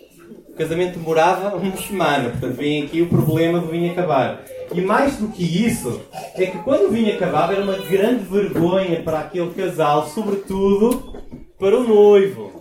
O 0.54 0.56
casamento 0.56 1.00
demorava 1.00 1.56
uma 1.56 1.76
semana, 1.76 2.30
portanto, 2.30 2.54
vem 2.54 2.84
aqui 2.84 3.02
o 3.02 3.08
problema 3.08 3.58
do 3.58 3.66
vinho 3.66 3.90
acabar. 3.90 4.40
E 4.72 4.80
mais 4.80 5.16
do 5.16 5.26
que 5.26 5.42
isso, 5.42 6.00
é 6.36 6.46
que 6.46 6.58
quando 6.58 6.84
o 6.86 6.90
vinho 6.92 7.12
acabava 7.12 7.54
era 7.54 7.64
uma 7.64 7.76
grande 7.76 8.22
vergonha 8.22 9.02
para 9.02 9.18
aquele 9.18 9.50
casal, 9.50 10.06
sobretudo 10.06 11.12
para 11.58 11.76
o 11.76 11.82
noivo. 11.82 12.52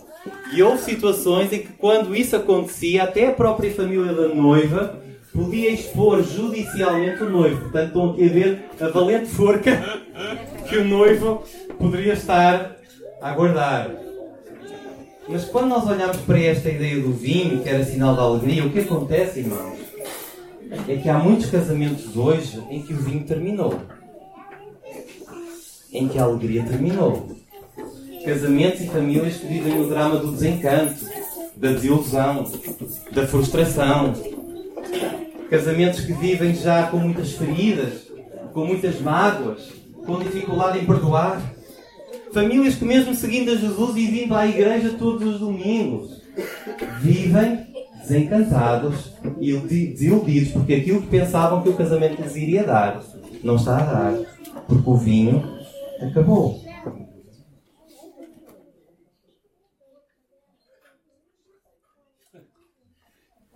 E 0.52 0.60
houve 0.60 0.82
situações 0.82 1.52
em 1.52 1.60
que, 1.60 1.72
quando 1.74 2.16
isso 2.16 2.34
acontecia, 2.34 3.04
até 3.04 3.28
a 3.28 3.32
própria 3.32 3.72
família 3.72 4.12
da 4.12 4.26
noiva 4.26 4.98
podia 5.32 5.70
expor 5.70 6.20
judicialmente 6.20 7.22
o 7.22 7.30
noivo. 7.30 7.60
Portanto, 7.60 7.86
estão 7.86 8.10
aqui 8.10 8.24
a 8.24 8.32
ver 8.32 8.64
a 8.80 8.88
valente 8.88 9.26
forca 9.26 10.00
que 10.68 10.78
o 10.78 10.84
noivo 10.84 11.44
poderia 11.78 12.14
estar 12.14 12.74
a 13.22 13.30
aguardar. 13.30 14.03
Mas 15.28 15.44
quando 15.46 15.68
nós 15.68 15.86
olhamos 15.86 16.18
para 16.18 16.38
esta 16.38 16.68
ideia 16.68 17.00
do 17.00 17.12
vinho, 17.12 17.62
que 17.62 17.68
era 17.68 17.84
sinal 17.84 18.14
de 18.14 18.20
alegria, 18.20 18.64
o 18.64 18.70
que 18.70 18.80
acontece, 18.80 19.40
irmãos? 19.40 19.78
É 20.86 20.96
que 20.96 21.08
há 21.08 21.18
muitos 21.18 21.50
casamentos 21.50 22.16
hoje 22.16 22.62
em 22.68 22.82
que 22.82 22.92
o 22.92 22.96
vinho 22.96 23.24
terminou. 23.24 23.74
Em 25.92 26.08
que 26.08 26.18
a 26.18 26.24
alegria 26.24 26.62
terminou. 26.64 27.28
Casamentos 28.24 28.80
e 28.82 28.86
famílias 28.88 29.36
que 29.36 29.46
vivem 29.46 29.80
o 29.80 29.88
drama 29.88 30.16
do 30.16 30.32
desencanto, 30.32 31.04
da 31.56 31.72
desilusão, 31.72 32.50
da 33.12 33.26
frustração. 33.26 34.12
Casamentos 35.48 36.00
que 36.00 36.12
vivem 36.12 36.54
já 36.54 36.88
com 36.88 36.98
muitas 36.98 37.32
feridas, 37.32 38.08
com 38.52 38.66
muitas 38.66 39.00
mágoas, 39.00 39.72
com 40.04 40.18
dificuldade 40.18 40.80
em 40.80 40.84
perdoar 40.84 41.53
Famílias 42.34 42.74
que, 42.74 42.84
mesmo 42.84 43.14
seguindo 43.14 43.52
a 43.52 43.54
Jesus 43.54 43.96
e 43.96 44.06
vindo 44.06 44.34
à 44.34 44.44
igreja 44.44 44.96
todos 44.98 45.34
os 45.34 45.38
domingos, 45.38 46.20
vivem 47.00 47.64
desencantados 48.00 49.12
e 49.40 49.56
desiludidos 49.56 50.50
porque 50.50 50.74
aquilo 50.74 51.02
que 51.02 51.06
pensavam 51.06 51.62
que 51.62 51.68
o 51.68 51.76
casamento 51.76 52.20
lhes 52.20 52.34
iria 52.34 52.64
dar 52.64 53.00
não 53.44 53.54
está 53.54 53.78
a 53.78 53.84
dar, 53.84 54.18
porque 54.66 54.90
o 54.90 54.96
vinho 54.96 55.44
acabou. 56.00 56.60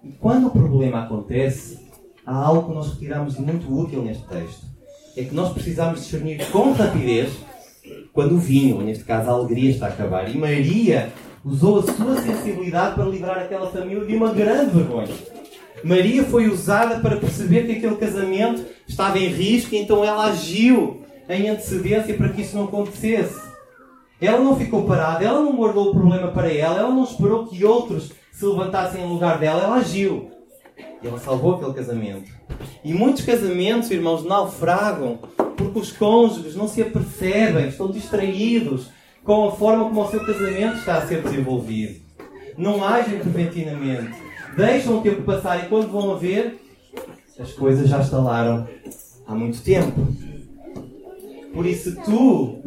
E 0.05 0.13
quando 0.21 0.47
o 0.47 0.51
problema 0.51 1.03
acontece, 1.03 1.89
há 2.25 2.33
algo 2.33 2.69
que 2.69 2.75
nós 2.75 2.93
retiramos 2.93 3.35
de 3.35 3.43
muito 3.43 3.77
útil 3.77 4.03
neste 4.05 4.25
texto. 4.29 4.67
É 5.17 5.25
que 5.25 5.35
nós 5.35 5.53
precisamos 5.53 6.01
discernir 6.01 6.49
com 6.53 6.73
rapidez 6.73 7.33
quando 8.13 8.35
o 8.35 8.39
vinho, 8.39 8.81
neste 8.81 9.05
caso 9.05 9.29
a 9.29 9.33
alegria, 9.33 9.71
está 9.71 9.87
a 9.87 9.89
acabar. 9.91 10.29
E 10.29 10.37
Maria 10.37 11.13
usou 11.45 11.81
a 11.81 11.83
sua 11.83 12.17
sensibilidade 12.21 12.95
para 12.95 13.05
livrar 13.05 13.39
aquela 13.39 13.71
família 13.71 14.05
de 14.05 14.15
uma 14.15 14.33
grande 14.33 14.77
vergonha. 14.77 15.15
Maria 15.85 16.25
foi 16.25 16.49
usada 16.49 17.01
para 17.01 17.17
perceber 17.17 17.67
que 17.67 17.73
aquele 17.73 17.97
casamento 17.97 18.65
estava 18.87 19.19
em 19.19 19.29
risco 19.29 19.75
e 19.75 19.79
então 19.79 20.05
ela 20.05 20.27
agiu 20.27 21.03
em 21.29 21.49
antecedência 21.49 22.15
para 22.15 22.31
que 22.31 22.43
isso 22.43 22.57
não 22.57 22.65
acontecesse. 22.65 23.49
Ela 24.21 24.41
não 24.41 24.57
ficou 24.57 24.85
parada, 24.85 25.25
ela 25.25 25.41
não 25.41 25.55
guardou 25.55 25.91
o 25.91 25.93
problema 25.93 26.29
para 26.29 26.53
ela, 26.53 26.81
ela 26.81 26.91
não 26.91 27.05
esperou 27.05 27.47
que 27.47 27.65
outros 27.65 28.11
se 28.33 28.45
levantassem 28.45 29.05
em 29.05 29.09
lugar 29.09 29.39
dela, 29.39 29.63
ela 29.63 29.77
agiu. 29.77 30.31
E 31.03 31.07
ela 31.07 31.19
salvou 31.19 31.55
aquele 31.55 31.75
casamento. 31.75 32.31
E 32.85 32.93
muitos 32.93 33.25
casamentos, 33.25 33.91
irmãos, 33.91 34.25
naufragam 34.25 35.21
porque 35.59 35.81
os 35.81 35.93
cônjuges 35.93 36.55
não 36.55 36.69
se 36.69 36.81
apercebem, 36.81 37.69
estão 37.69 37.91
distraídos 37.91 38.87
com 39.25 39.49
a 39.49 39.53
forma 39.53 39.85
como 39.87 40.03
o 40.03 40.09
seu 40.09 40.25
casamento 40.25 40.79
está 40.79 40.99
a 40.99 41.07
ser 41.07 41.21
desenvolvido. 41.21 42.01
Não 42.57 42.83
agem 42.83 43.21
repentinamente. 43.21 44.17
Deixam 44.57 44.99
o 44.99 45.03
tempo 45.03 45.23
passar 45.23 45.65
e 45.65 45.69
quando 45.69 45.91
vão 45.91 46.13
a 46.13 46.17
ver, 46.17 46.61
as 47.39 47.53
coisas 47.53 47.89
já 47.89 48.01
estalaram 48.01 48.67
há 49.27 49.35
muito 49.35 49.61
tempo. 49.61 50.07
Por 51.53 51.67
isso, 51.67 51.97
tu 52.05 52.59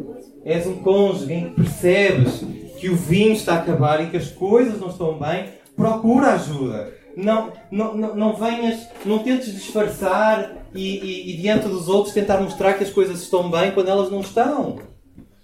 és 0.44 0.66
um 0.66 0.76
cônjuge 0.76 1.32
em 1.32 1.48
que 1.48 1.62
percebes 1.62 2.44
que 2.78 2.90
o 2.90 2.96
vinho 2.96 3.32
está 3.32 3.54
a 3.54 3.58
acabar 3.58 4.02
e 4.02 4.10
que 4.10 4.16
as 4.16 4.30
coisas 4.30 4.78
não 4.78 4.88
estão 4.88 5.18
bem, 5.18 5.46
procura 5.74 6.34
ajuda 6.34 6.92
não, 7.16 7.52
não, 7.70 7.94
não, 7.94 8.14
não 8.16 8.36
venhas, 8.36 8.88
não 9.04 9.18
tentes 9.18 9.52
disfarçar 9.52 10.52
e, 10.74 10.98
e, 10.98 11.30
e, 11.30 11.36
diante 11.36 11.68
dos 11.68 11.88
outros 11.88 12.14
tentar 12.14 12.40
mostrar 12.40 12.74
que 12.74 12.84
as 12.84 12.90
coisas 12.90 13.20
estão 13.20 13.50
bem 13.50 13.72
quando 13.72 13.88
elas 13.88 14.10
não 14.10 14.20
estão. 14.20 14.78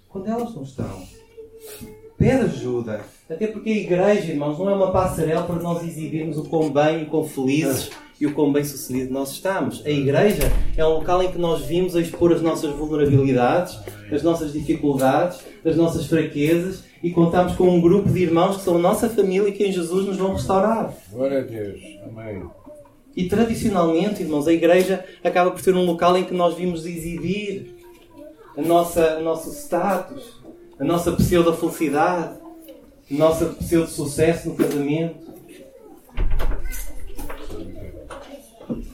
Quando 0.07 0.27
elas 0.27 0.53
não 0.55 0.63
estão. 0.63 1.18
Pede 2.19 2.43
ajuda. 2.43 2.99
Até 3.29 3.47
porque 3.47 3.69
a 3.69 3.77
igreja, 3.77 4.33
irmãos, 4.33 4.59
não 4.59 4.69
é 4.69 4.73
uma 4.73 4.91
passarela 4.91 5.43
para 5.43 5.55
nós 5.55 5.81
exibirmos 5.83 6.37
o 6.37 6.43
quão 6.43 6.69
bem 6.69 7.03
e 7.03 7.05
quão 7.05 7.23
felizes 7.23 7.91
e 8.19 8.27
o 8.27 8.33
quão 8.33 8.51
bem 8.51 8.61
sucedido 8.61 9.13
nós 9.13 9.31
estamos. 9.31 9.85
A 9.85 9.89
igreja 9.89 10.51
é 10.75 10.85
um 10.85 10.95
local 10.95 11.23
em 11.23 11.31
que 11.31 11.37
nós 11.37 11.61
vimos 11.61 11.95
a 11.95 12.01
expor 12.01 12.33
as 12.33 12.41
nossas 12.41 12.75
vulnerabilidades, 12.75 13.79
as 14.11 14.21
nossas 14.21 14.51
dificuldades, 14.51 15.39
as 15.63 15.77
nossas 15.77 16.07
fraquezas 16.07 16.83
e 17.01 17.09
contamos 17.09 17.55
com 17.55 17.69
um 17.69 17.79
grupo 17.79 18.09
de 18.09 18.23
irmãos 18.23 18.57
que 18.57 18.63
são 18.63 18.75
a 18.75 18.79
nossa 18.79 19.09
família 19.09 19.47
e 19.47 19.53
que 19.53 19.65
em 19.65 19.71
Jesus 19.71 20.05
nos 20.05 20.17
vão 20.17 20.33
restaurar. 20.33 20.93
Glória 21.09 21.39
a 21.39 21.43
Deus. 21.43 21.79
Amém. 22.03 22.43
E 23.15 23.29
tradicionalmente, 23.29 24.21
irmãos, 24.23 24.45
a 24.45 24.51
igreja 24.51 25.05
acaba 25.23 25.51
por 25.51 25.61
ser 25.61 25.73
um 25.73 25.85
local 25.85 26.17
em 26.17 26.25
que 26.25 26.33
nós 26.33 26.55
vimos 26.55 26.85
exibir 26.85 27.79
a 28.57 28.61
nossa, 28.61 29.19
o 29.19 29.23
nosso 29.23 29.51
status, 29.51 30.38
a 30.79 30.83
nossa 30.83 31.11
pseudo-felicidade, 31.11 32.39
a 33.11 33.13
nossa 33.13 33.45
pseudo-sucesso 33.47 34.49
no 34.49 34.55
casamento. 34.55 35.29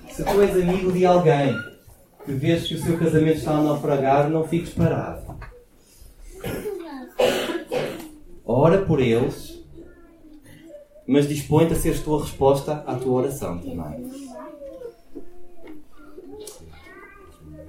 Se 0.10 0.24
tu 0.24 0.42
és 0.42 0.56
amigo 0.56 0.92
de 0.92 1.06
alguém 1.06 1.56
que 2.26 2.34
vês 2.34 2.68
que 2.68 2.76
o 2.76 2.82
seu 2.82 2.98
casamento 2.98 3.38
está 3.38 3.52
a 3.52 3.62
naufragar, 3.62 4.30
não 4.30 4.48
fiques 4.48 4.74
parado. 4.74 5.38
Ora 8.44 8.82
por 8.84 9.00
eles, 9.00 9.64
mas 11.06 11.28
dispõe-te 11.28 11.74
a 11.74 11.76
seres 11.76 12.02
tua 12.02 12.22
resposta 12.22 12.84
à 12.88 12.96
tua 12.96 13.22
oração 13.22 13.60
também. 13.60 14.12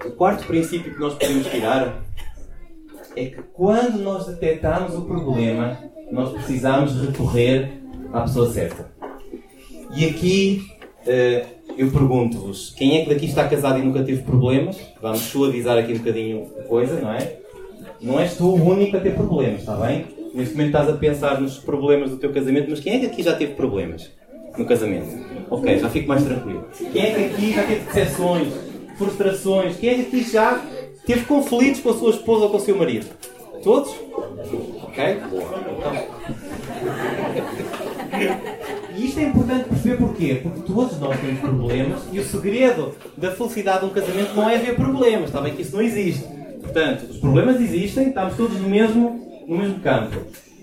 O 0.05 0.11
quarto 0.13 0.47
princípio 0.47 0.95
que 0.95 1.01
nós 1.01 1.15
podemos 1.15 1.47
tirar 1.49 2.03
é 3.17 3.25
que 3.25 3.43
quando 3.55 3.99
nós 3.99 4.27
detectamos 4.27 4.95
o 4.95 5.03
problema, 5.03 5.79
nós 6.13 6.33
precisamos 6.33 6.95
recorrer 7.01 7.81
à 8.13 8.21
pessoa 8.21 8.51
certa. 8.53 8.91
E 9.97 10.05
aqui 10.05 10.67
uh, 11.07 11.47
eu 11.79 11.91
pergunto-vos: 11.91 12.75
quem 12.77 12.99
é 12.99 13.05
que 13.05 13.09
daqui 13.09 13.25
está 13.25 13.49
casado 13.49 13.79
e 13.79 13.83
nunca 13.83 14.03
teve 14.05 14.23
problemas? 14.23 14.77
Vamos 15.01 15.21
suavizar 15.21 15.79
aqui 15.79 15.95
um 15.95 15.99
bocadinho 15.99 16.47
a 16.61 16.63
coisa, 16.65 17.01
não 17.01 17.13
é? 17.13 17.37
Não 18.01 18.21
és 18.21 18.37
tu 18.37 18.45
o 18.45 18.63
único 18.63 18.97
a 18.97 19.01
ter 19.01 19.15
problemas, 19.15 19.61
está 19.61 19.75
bem? 19.77 20.05
Neste 20.35 20.55
momento 20.55 20.77
estás 20.77 20.91
a 20.91 20.93
pensar 20.93 21.41
nos 21.41 21.57
problemas 21.57 22.11
do 22.11 22.19
teu 22.19 22.31
casamento, 22.31 22.69
mas 22.69 22.81
quem 22.81 22.97
é 22.97 22.99
que 22.99 23.07
aqui 23.07 23.23
já 23.23 23.35
teve 23.35 23.55
problemas 23.55 24.11
no 24.59 24.67
casamento? 24.67 25.09
Ok, 25.49 25.79
já 25.79 25.89
fico 25.89 26.09
mais 26.09 26.23
tranquilo. 26.23 26.67
Quem 26.93 27.03
é 27.03 27.15
que 27.15 27.25
aqui 27.25 27.53
já 27.55 27.63
teve 27.63 27.81
decepções, 27.87 28.49
frustrações? 28.99 29.77
Quem 29.77 29.89
é 29.89 29.95
que 29.95 30.01
aqui 30.03 30.31
já 30.31 30.63
teve 31.07 31.25
conflitos 31.25 31.81
com 31.81 31.91
a 31.91 31.95
sua 31.95 32.11
esposa 32.11 32.45
ou 32.45 32.51
com 32.51 32.57
o 32.57 32.61
seu 32.61 32.77
marido? 32.77 33.07
Todos? 33.63 33.95
Ok? 34.83 35.21
E 38.95 39.07
isto 39.07 39.21
é 39.21 39.23
importante 39.25 39.69
perceber 39.69 39.97
porquê? 39.97 40.41
Porque 40.43 40.61
todos 40.61 40.99
nós 40.99 41.21
temos 41.21 41.41
problemas 41.41 42.03
e 42.13 42.19
o 42.19 42.25
segredo 42.25 42.95
da 43.17 43.31
felicidade 43.31 43.81
de 43.81 43.87
um 43.87 43.91
casamento 43.91 44.35
não 44.35 44.49
é 44.49 44.59
ver 44.59 44.75
problemas, 44.75 45.25
está 45.25 45.41
bem 45.41 45.55
que 45.55 45.63
isso 45.63 45.75
não 45.75 45.83
existe. 45.83 46.25
Portanto, 46.61 47.07
os 47.11 47.19
problemas 47.19 47.61
existem, 47.61 48.09
estamos 48.09 48.37
todos 48.37 48.59
no 48.61 48.69
mesmo 48.69 49.27
no 49.47 49.59
mesmo 49.59 49.81
campo. 49.81 50.17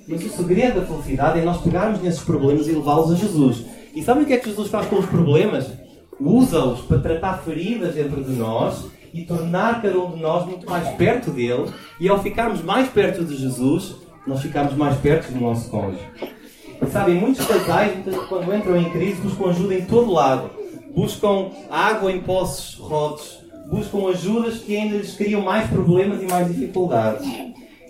Mas 0.08 0.24
o 0.26 0.30
segredo 0.30 0.82
da 0.82 0.86
felicidade 0.86 1.40
é 1.40 1.44
nós 1.44 1.62
pegarmos 1.62 2.02
nesses 2.02 2.22
problemas 2.22 2.68
e 2.68 2.74
levá-los 2.74 3.12
a 3.12 3.16
Jesus. 3.16 3.66
E 3.96 4.04
sabem 4.04 4.24
o 4.24 4.26
que 4.26 4.34
é 4.34 4.38
que 4.38 4.50
Jesus 4.50 4.68
faz 4.70 4.88
com 4.88 4.98
os 4.98 5.06
problemas? 5.06 5.72
Usa-os 6.20 6.82
para 6.82 7.00
tratar 7.00 7.38
feridas 7.44 7.96
dentro 7.96 8.24
de 8.24 8.32
nós 8.32 8.86
e 9.14 9.24
tornar 9.24 9.82
cada 9.82 10.00
um 10.00 10.12
de 10.12 10.22
nós 10.22 10.46
muito 10.46 10.68
mais 10.70 10.90
perto 10.96 11.32
dele. 11.32 11.72
E 12.00 12.10
ao 12.10 12.22
ficarmos 12.22 12.62
mais 12.64 12.90
perto 12.90 13.24
de 13.24 13.36
Jesus, 13.36 13.96
nós 14.26 14.42
ficamos 14.42 14.74
mais 14.74 14.98
perto 14.98 15.32
do 15.32 15.40
nosso 15.40 15.70
cônjuge. 15.70 16.04
Sabem, 16.92 17.16
muitos 17.16 17.46
casais, 17.46 17.92
quando 18.28 18.54
entram 18.54 18.76
em 18.76 18.90
crise, 18.90 19.22
buscam 19.22 19.50
ajuda 19.50 19.76
em 19.76 19.86
todo 19.86 20.12
lado. 20.12 20.50
Buscam 20.94 21.50
água 21.70 22.12
em 22.12 22.20
poços 22.22 22.76
rotos. 22.76 23.40
Buscam 23.68 24.10
ajudas 24.10 24.58
que 24.60 24.76
ainda 24.76 24.98
lhes 24.98 25.16
criam 25.16 25.42
mais 25.42 25.70
problemas 25.70 26.22
e 26.22 26.26
mais 26.26 26.48
dificuldades. 26.48 27.26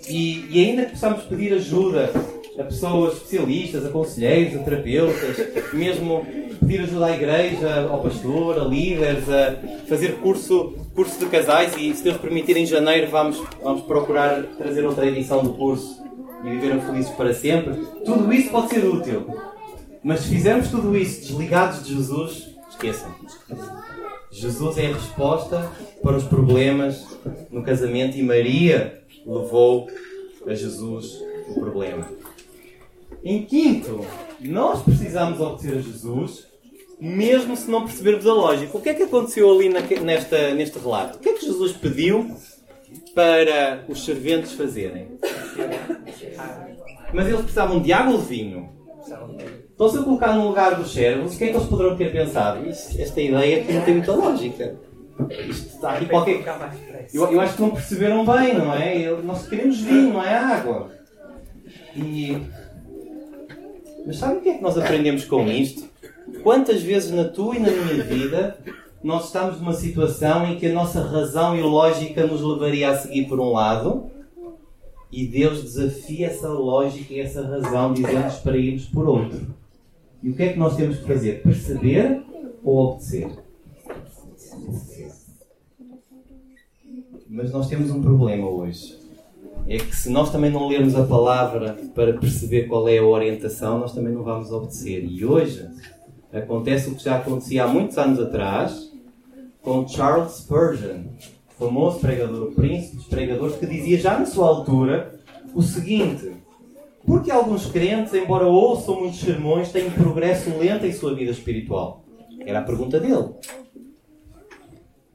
E, 0.07 0.45
e 0.49 0.65
ainda 0.65 0.85
que 0.85 0.91
possamos 0.91 1.23
pedir 1.23 1.53
ajuda 1.53 2.11
a 2.59 2.63
pessoas 2.63 3.13
especialistas, 3.13 3.85
a 3.85 3.89
conselheiros, 3.89 4.59
a 4.59 4.63
terapeutas, 4.63 5.37
mesmo 5.73 6.25
pedir 6.59 6.81
ajuda 6.81 7.05
à 7.07 7.15
igreja, 7.15 7.87
ao 7.89 8.01
pastor, 8.01 8.59
a 8.59 8.65
líderes, 8.65 9.27
a 9.29 9.55
fazer 9.87 10.15
curso, 10.19 10.75
curso 10.93 11.19
de 11.19 11.25
casais 11.25 11.73
e, 11.77 11.93
se 11.93 12.03
Deus 12.03 12.17
permitir, 12.17 12.55
em 12.57 12.65
janeiro 12.65 13.09
vamos, 13.09 13.41
vamos 13.61 13.83
procurar 13.83 14.43
trazer 14.57 14.85
outra 14.85 15.05
edição 15.05 15.43
do 15.43 15.53
curso 15.53 16.01
e 16.43 16.49
viveram 16.49 16.81
felizes 16.81 17.11
para 17.11 17.33
sempre. 17.33 17.75
Tudo 18.05 18.31
isso 18.31 18.49
pode 18.49 18.69
ser 18.69 18.85
útil. 18.85 19.25
Mas 20.03 20.21
se 20.21 20.29
fizermos 20.29 20.69
tudo 20.69 20.95
isso 20.97 21.21
desligados 21.21 21.83
de 21.83 21.95
Jesus, 21.95 22.49
esqueçam. 22.69 23.09
Jesus 24.29 24.77
é 24.77 24.87
a 24.87 24.93
resposta 24.93 25.71
para 26.01 26.17
os 26.17 26.23
problemas 26.23 27.05
no 27.49 27.63
casamento 27.63 28.17
e 28.17 28.23
Maria 28.23 29.01
levou 29.25 29.87
a 30.45 30.53
Jesus 30.53 31.19
o 31.49 31.59
problema. 31.59 32.09
Em 33.23 33.45
quinto, 33.45 34.05
nós 34.41 34.81
precisamos 34.81 35.39
obedecer 35.39 35.77
a 35.77 35.81
Jesus, 35.81 36.47
mesmo 36.99 37.55
se 37.55 37.69
não 37.69 37.85
percebermos 37.85 38.25
a 38.25 38.33
lógica. 38.33 38.77
O 38.77 38.81
que 38.81 38.89
é 38.89 38.93
que 38.93 39.03
aconteceu 39.03 39.51
ali 39.51 39.69
nesta, 39.69 40.53
neste 40.53 40.79
relato? 40.79 41.17
O 41.17 41.19
que 41.21 41.29
é 41.29 41.33
que 41.33 41.45
Jesus 41.45 41.73
pediu 41.73 42.35
para 43.13 43.83
os 43.87 44.03
serventes 44.03 44.53
fazerem? 44.53 45.07
Mas 47.13 47.27
eles 47.27 47.41
precisavam 47.41 47.79
de 47.79 47.93
água 47.93 48.13
ou 48.13 48.21
de 48.21 48.27
vinho? 48.27 48.69
Então, 49.75 49.89
se 49.89 49.97
eu 49.97 50.03
colocar 50.03 50.33
no 50.33 50.47
lugar 50.47 50.75
dos 50.75 50.93
servos, 50.93 51.35
o 51.35 51.37
que 51.37 51.43
é 51.45 51.47
que 51.49 51.55
eles 51.55 51.67
poderão 51.67 51.95
ter 51.95 52.11
pensado? 52.11 52.67
Isto, 52.67 53.01
esta 53.01 53.21
ideia 53.21 53.61
aqui 53.61 53.73
não 53.73 53.81
tem 53.81 53.95
muita 53.95 54.13
lógica. 54.13 54.75
Isto 55.47 55.75
está 55.75 55.91
aqui 55.91 56.05
qualquer. 56.07 56.43
Eu, 57.13 57.31
eu 57.31 57.41
acho 57.41 57.55
que 57.55 57.61
não 57.61 57.71
perceberam 57.71 58.25
bem, 58.25 58.53
não 58.55 58.73
é? 58.73 59.09
Nós 59.23 59.47
queremos 59.47 59.79
vinho, 59.79 60.13
não 60.13 60.23
é 60.23 60.35
água. 60.35 60.91
E. 61.95 62.37
Mas 64.05 64.17
sabe 64.17 64.37
o 64.37 64.41
que 64.41 64.49
é 64.49 64.53
que 64.55 64.63
nós 64.63 64.77
aprendemos 64.77 65.25
com 65.25 65.47
isto? 65.47 65.89
Quantas 66.41 66.81
vezes 66.81 67.11
na 67.11 67.25
tua 67.25 67.55
e 67.55 67.59
na 67.59 67.69
minha 67.69 68.03
vida 68.03 68.57
nós 69.03 69.25
estamos 69.25 69.59
numa 69.59 69.73
situação 69.73 70.45
em 70.45 70.57
que 70.57 70.67
a 70.67 70.73
nossa 70.73 71.01
razão 71.01 71.57
e 71.57 71.61
lógica 71.61 72.25
nos 72.25 72.41
levaria 72.41 72.89
a 72.89 72.97
seguir 72.97 73.27
por 73.27 73.39
um 73.39 73.51
lado 73.51 74.09
e 75.11 75.27
Deus 75.27 75.61
desafia 75.61 76.27
essa 76.27 76.49
lógica 76.49 77.13
e 77.13 77.19
essa 77.19 77.45
razão, 77.45 77.93
dizendo-nos 77.93 78.37
para 78.37 78.57
irmos 78.57 78.85
por 78.85 79.07
outro. 79.07 79.45
E 80.23 80.29
o 80.29 80.35
que 80.35 80.43
é 80.43 80.53
que 80.53 80.59
nós 80.59 80.75
temos 80.75 80.97
que 80.97 81.05
fazer? 81.05 81.43
Perceber 81.43 82.23
ou 82.63 82.77
obedecer? 82.77 83.29
Mas 87.29 87.51
nós 87.51 87.67
temos 87.67 87.91
um 87.91 88.01
problema 88.01 88.47
hoje. 88.47 89.02
É 89.67 89.77
que 89.77 89.95
se 89.95 90.09
nós 90.09 90.29
também 90.29 90.51
não 90.51 90.67
lermos 90.67 90.95
a 90.95 91.03
palavra 91.03 91.77
para 91.95 92.13
perceber 92.13 92.67
qual 92.67 92.87
é 92.89 92.97
a 92.97 93.05
orientação, 93.05 93.79
nós 93.79 93.93
também 93.93 94.13
não 94.13 94.23
vamos 94.23 94.51
obedecer. 94.51 95.05
E 95.05 95.23
hoje 95.23 95.65
acontece 96.33 96.89
o 96.89 96.95
que 96.95 97.03
já 97.03 97.17
acontecia 97.17 97.63
há 97.63 97.67
muitos 97.67 97.97
anos 97.97 98.19
atrás 98.19 98.91
com 99.61 99.87
Charles 99.87 100.33
Spurgeon, 100.33 101.03
famoso 101.57 101.99
pregador, 101.99 102.51
príncipe 102.51 102.97
dos 102.97 103.05
pregadores, 103.05 103.55
que 103.55 103.65
dizia 103.65 103.97
já 103.97 104.19
na 104.19 104.25
sua 104.25 104.47
altura 104.47 105.17
o 105.55 105.61
seguinte: 105.61 106.33
porque 107.05 107.31
alguns 107.31 107.65
crentes, 107.65 108.13
embora 108.13 108.45
ouçam 108.45 108.99
muitos 108.99 109.21
sermões, 109.21 109.71
têm 109.71 109.89
progresso 109.89 110.49
lento 110.57 110.85
em 110.85 110.91
sua 110.91 111.15
vida 111.15 111.31
espiritual? 111.31 112.03
Era 112.45 112.59
a 112.59 112.63
pergunta 112.63 112.99
dele. 112.99 113.29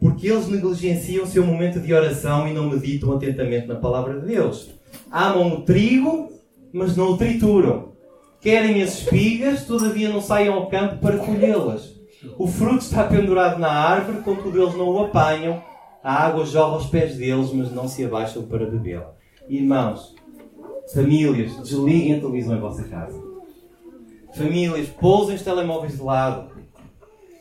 Porque 0.00 0.28
eles 0.28 0.48
negligenciam 0.48 1.24
o 1.24 1.26
seu 1.26 1.44
momento 1.44 1.80
de 1.80 1.92
oração 1.92 2.46
e 2.46 2.52
não 2.52 2.68
meditam 2.68 3.12
atentamente 3.12 3.66
na 3.66 3.74
palavra 3.74 4.20
de 4.20 4.26
Deus. 4.26 4.70
Amam 5.10 5.54
o 5.54 5.62
trigo, 5.62 6.30
mas 6.72 6.96
não 6.96 7.12
o 7.12 7.16
trituram. 7.16 7.88
Querem 8.40 8.82
as 8.82 9.00
espigas, 9.00 9.64
todavia 9.64 10.08
não 10.08 10.20
saiam 10.20 10.54
ao 10.54 10.68
campo 10.68 10.98
para 10.98 11.18
colhê-las. 11.18 11.94
O 12.38 12.46
fruto 12.46 12.78
está 12.78 13.04
pendurado 13.04 13.58
na 13.58 13.70
árvore, 13.70 14.22
contudo 14.22 14.62
eles 14.62 14.74
não 14.74 14.88
o 14.88 15.04
apanham 15.04 15.62
a 16.02 16.24
água 16.24 16.46
jorra 16.46 16.74
aos 16.74 16.86
pés 16.86 17.16
deles, 17.16 17.52
mas 17.52 17.72
não 17.72 17.88
se 17.88 18.04
abaixam 18.04 18.42
para 18.44 18.64
bebê-la. 18.64 19.14
Irmãos, 19.48 20.14
famílias, 20.94 21.56
desliguem 21.58 22.14
a 22.14 22.20
televisão 22.20 22.56
em 22.56 22.60
vossa 22.60 22.84
casa. 22.84 23.20
Famílias, 24.34 24.88
pousem 24.88 25.36
os 25.36 25.42
telemóveis 25.42 25.96
de 25.96 26.02
lado. 26.02 26.50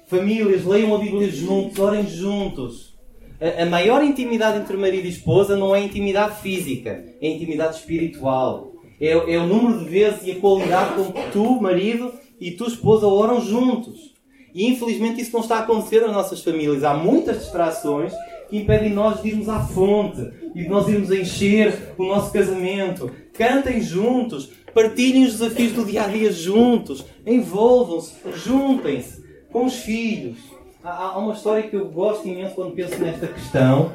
Famílias, 0.07 0.63
leiam 0.63 0.95
a 0.95 0.99
Bíblia 0.99 1.29
juntos, 1.29 1.77
orem 1.79 2.07
juntos. 2.07 2.97
A, 3.41 3.63
a 3.63 3.65
maior 3.65 4.01
intimidade 4.01 4.57
entre 4.57 4.77
marido 4.77 5.05
e 5.05 5.09
esposa 5.09 5.57
não 5.57 5.75
é 5.75 5.81
intimidade 5.81 6.39
física, 6.41 7.03
é 7.21 7.27
intimidade 7.27 7.75
espiritual. 7.75 8.71
É, 9.01 9.10
é 9.10 9.38
o 9.38 9.45
número 9.45 9.79
de 9.79 9.89
vezes 9.89 10.21
e 10.23 10.32
a 10.32 10.39
qualidade 10.39 10.95
com 10.95 11.12
que 11.12 11.32
tu, 11.34 11.62
marido, 11.62 12.13
e 12.39 12.51
tu, 12.51 12.67
esposa, 12.67 13.05
oram 13.05 13.41
juntos. 13.41 14.15
E 14.55 14.65
infelizmente 14.65 15.19
isso 15.19 15.34
não 15.34 15.41
está 15.41 15.58
a 15.58 15.60
acontecer 15.60 15.99
nas 15.99 16.13
nossas 16.13 16.41
famílias. 16.41 16.86
Há 16.86 16.93
muitas 16.93 17.39
distrações 17.39 18.13
que 18.49 18.55
impedem 18.55 18.93
nós 18.93 19.21
de 19.21 19.27
irmos 19.27 19.49
à 19.49 19.60
fonte 19.60 20.25
e 20.55 20.63
de 20.63 20.69
nós 20.69 20.88
irmos 20.88 21.12
encher 21.12 21.95
o 21.97 22.05
nosso 22.05 22.32
casamento. 22.32 23.12
Cantem 23.34 23.82
juntos, 23.82 24.51
partilhem 24.73 25.25
os 25.25 25.34
desafios 25.34 25.73
do 25.73 25.84
dia 25.84 26.03
a 26.03 26.08
dia 26.08 26.32
juntos, 26.32 27.03
envolvam-se, 27.25 28.13
juntem-se 28.34 29.26
com 29.51 29.65
os 29.65 29.75
filhos. 29.75 30.38
Há, 30.83 31.07
há 31.07 31.17
uma 31.17 31.33
história 31.33 31.63
que 31.63 31.75
eu 31.75 31.86
gosto 31.86 32.27
imenso 32.27 32.55
quando 32.55 32.73
penso 32.73 32.97
nesta 32.99 33.27
questão, 33.27 33.91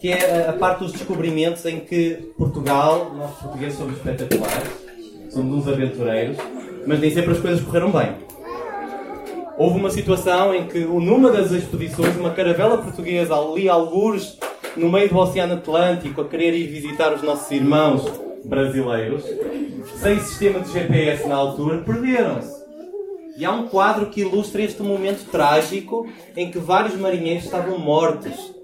que 0.00 0.08
é 0.10 0.46
a, 0.46 0.50
a 0.50 0.52
parte 0.54 0.80
dos 0.80 0.92
descobrimentos 0.92 1.64
em 1.66 1.80
que 1.80 2.32
Portugal, 2.36 3.12
nós 3.14 3.36
portugueses 3.36 3.78
somos 3.78 3.96
espetaculares, 3.96 4.70
somos 5.30 5.58
uns 5.58 5.72
aventureiros, 5.72 6.36
mas 6.86 7.00
nem 7.00 7.10
sempre 7.10 7.32
as 7.32 7.40
coisas 7.40 7.62
correram 7.62 7.90
bem. 7.90 8.14
Houve 9.56 9.78
uma 9.78 9.90
situação 9.90 10.52
em 10.52 10.66
que, 10.66 10.80
numa 10.80 11.30
das 11.30 11.52
expedições, 11.52 12.16
uma 12.16 12.30
caravela 12.30 12.78
portuguesa 12.78 13.36
ali, 13.36 13.68
algures, 13.68 14.36
no 14.76 14.90
meio 14.90 15.08
do 15.08 15.16
Oceano 15.16 15.54
Atlântico, 15.54 16.20
a 16.20 16.28
querer 16.28 16.54
ir 16.54 16.66
visitar 16.66 17.14
os 17.14 17.22
nossos 17.22 17.48
irmãos 17.52 18.04
brasileiros, 18.44 19.22
sem 20.02 20.18
sistema 20.18 20.58
de 20.58 20.72
GPS 20.72 21.28
na 21.28 21.36
altura, 21.36 21.78
perderam-se. 21.78 22.63
E 23.36 23.44
há 23.44 23.52
um 23.52 23.68
quadro 23.68 24.10
que 24.10 24.20
ilustra 24.20 24.62
este 24.62 24.82
momento 24.82 25.28
trágico 25.30 26.06
em 26.36 26.50
que 26.50 26.58
vários 26.58 26.94
marinheiros 26.94 27.44
estavam 27.44 27.78
mortos, 27.78 28.54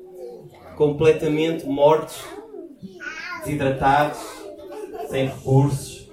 completamente 0.77 1.67
mortos, 1.67 2.25
desidratados, 3.45 4.21
sem 5.09 5.27
recursos, 5.27 6.11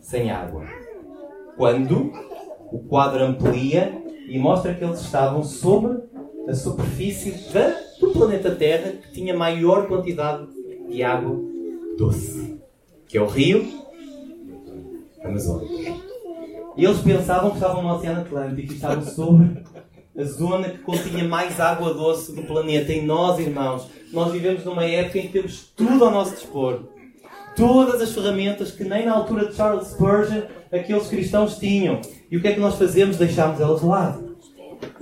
sem 0.00 0.30
água. 0.30 0.66
Quando 1.56 2.12
o 2.72 2.78
quadro 2.78 3.22
amplia 3.22 4.02
e 4.26 4.38
mostra 4.38 4.74
que 4.74 4.84
eles 4.84 5.00
estavam 5.00 5.42
sobre 5.42 5.98
a 6.48 6.54
superfície 6.54 7.52
da, 7.52 7.76
do 8.00 8.10
planeta 8.10 8.54
Terra 8.54 8.92
que 8.92 9.12
tinha 9.12 9.36
maior 9.36 9.86
quantidade 9.86 10.46
de 10.88 11.02
água 11.02 11.38
doce, 11.98 12.58
que 13.06 13.18
é 13.18 13.20
o 13.20 13.26
rio 13.26 13.86
Amazonas. 15.22 16.07
Eles 16.78 16.98
pensavam 16.98 17.50
que 17.50 17.56
estavam 17.56 17.82
no 17.82 17.92
Oceano 17.92 18.20
Atlântico 18.20 18.72
e 18.72 18.76
estavam 18.76 19.04
sobre 19.04 19.64
a 20.16 20.22
zona 20.22 20.68
que 20.68 20.78
continha 20.78 21.24
mais 21.24 21.58
água 21.58 21.92
doce 21.92 22.32
do 22.32 22.42
planeta. 22.42 22.92
E 22.92 23.04
nós, 23.04 23.40
irmãos, 23.40 23.88
nós 24.12 24.30
vivemos 24.30 24.64
numa 24.64 24.84
época 24.84 25.18
em 25.18 25.22
que 25.22 25.32
temos 25.32 25.72
tudo 25.74 26.04
ao 26.04 26.12
nosso 26.12 26.36
dispor. 26.36 26.84
Todas 27.56 28.00
as 28.00 28.12
ferramentas 28.12 28.70
que 28.70 28.84
nem 28.84 29.04
na 29.04 29.12
altura 29.14 29.46
de 29.46 29.56
Charles 29.56 29.88
Spurgeon 29.88 30.42
aqueles 30.70 31.08
cristãos 31.08 31.58
tinham. 31.58 32.00
E 32.30 32.36
o 32.36 32.40
que 32.40 32.46
é 32.46 32.54
que 32.54 32.60
nós 32.60 32.76
fazemos? 32.76 33.16
Deixámos 33.16 33.60
elas 33.60 33.80
de 33.80 33.86
lado. 33.86 34.36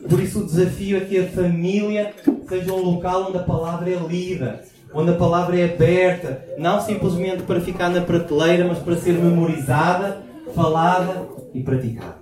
Por 0.08 0.18
isso 0.18 0.40
o 0.40 0.46
desafio 0.46 0.96
é 0.96 1.00
que 1.00 1.18
a 1.18 1.26
família 1.28 2.14
seja 2.48 2.72
um 2.72 2.80
local 2.80 3.26
onde 3.28 3.36
a 3.36 3.42
palavra 3.42 3.90
é 3.90 3.96
lida, 3.96 4.64
onde 4.94 5.10
a 5.10 5.14
palavra 5.14 5.58
é 5.58 5.64
aberta, 5.64 6.42
não 6.56 6.80
simplesmente 6.80 7.42
para 7.42 7.60
ficar 7.60 7.90
na 7.90 8.00
prateleira, 8.00 8.64
mas 8.64 8.78
para 8.78 8.96
ser 8.96 9.12
memorizada, 9.12 10.22
falada 10.54 11.35
e 11.56 11.62
praticada. 11.62 12.18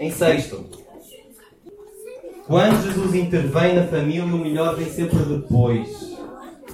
Em 0.00 0.10
sexto, 0.10 0.64
quando 2.46 2.82
Jesus 2.82 3.14
intervém 3.14 3.76
na 3.76 3.86
família, 3.86 4.24
o 4.24 4.28
melhor 4.28 4.74
vem 4.74 4.88
sempre 4.88 5.18
depois. 5.18 6.10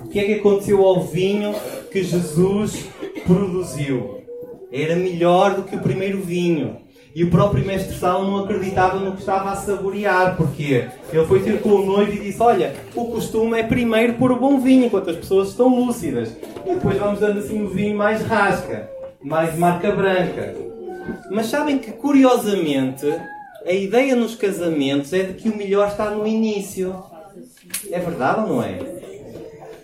O 0.04 0.08
que 0.08 0.18
é 0.18 0.24
que 0.24 0.34
aconteceu 0.34 0.82
ao 0.82 1.02
vinho 1.02 1.54
que 1.92 2.02
Jesus 2.02 2.86
produziu? 3.26 4.24
Era 4.72 4.96
melhor 4.96 5.54
do 5.54 5.64
que 5.64 5.76
o 5.76 5.80
primeiro 5.80 6.20
vinho. 6.22 6.78
E 7.14 7.24
o 7.24 7.30
próprio 7.30 7.64
mestre 7.64 7.96
Sala 7.96 8.24
não 8.24 8.44
acreditava 8.44 8.98
no 8.98 9.12
que 9.12 9.20
estava 9.20 9.50
a 9.50 9.56
saborear. 9.56 10.36
Porquê? 10.36 10.86
Ele 11.10 11.26
foi 11.26 11.40
ter 11.40 11.60
com 11.62 11.70
o 11.70 11.86
noivo 11.86 12.12
e 12.12 12.20
disse: 12.20 12.42
Olha, 12.42 12.74
o 12.94 13.06
costume 13.06 13.58
é 13.58 13.62
primeiro 13.62 14.14
pôr 14.14 14.32
o 14.32 14.38
bom 14.38 14.60
vinho, 14.60 14.84
enquanto 14.84 15.10
as 15.10 15.16
pessoas 15.16 15.48
estão 15.48 15.68
lúcidas. 15.68 16.36
E 16.66 16.74
depois 16.74 16.98
vamos 16.98 17.20
dando 17.20 17.38
assim 17.38 17.62
o 17.62 17.68
vinho 17.68 17.96
mais 17.96 18.22
rasca, 18.22 18.90
mais 19.26 19.58
marca 19.58 19.90
branca. 19.90 20.54
Mas 21.30 21.46
sabem 21.46 21.78
que, 21.78 21.90
curiosamente, 21.90 23.06
a 23.66 23.72
ideia 23.72 24.14
nos 24.14 24.36
casamentos 24.36 25.12
é 25.12 25.24
de 25.24 25.34
que 25.34 25.48
o 25.48 25.56
melhor 25.56 25.88
está 25.88 26.10
no 26.10 26.24
início. 26.24 26.94
É 27.90 27.98
verdade 27.98 28.42
ou 28.42 28.46
não 28.46 28.62
é? 28.62 28.78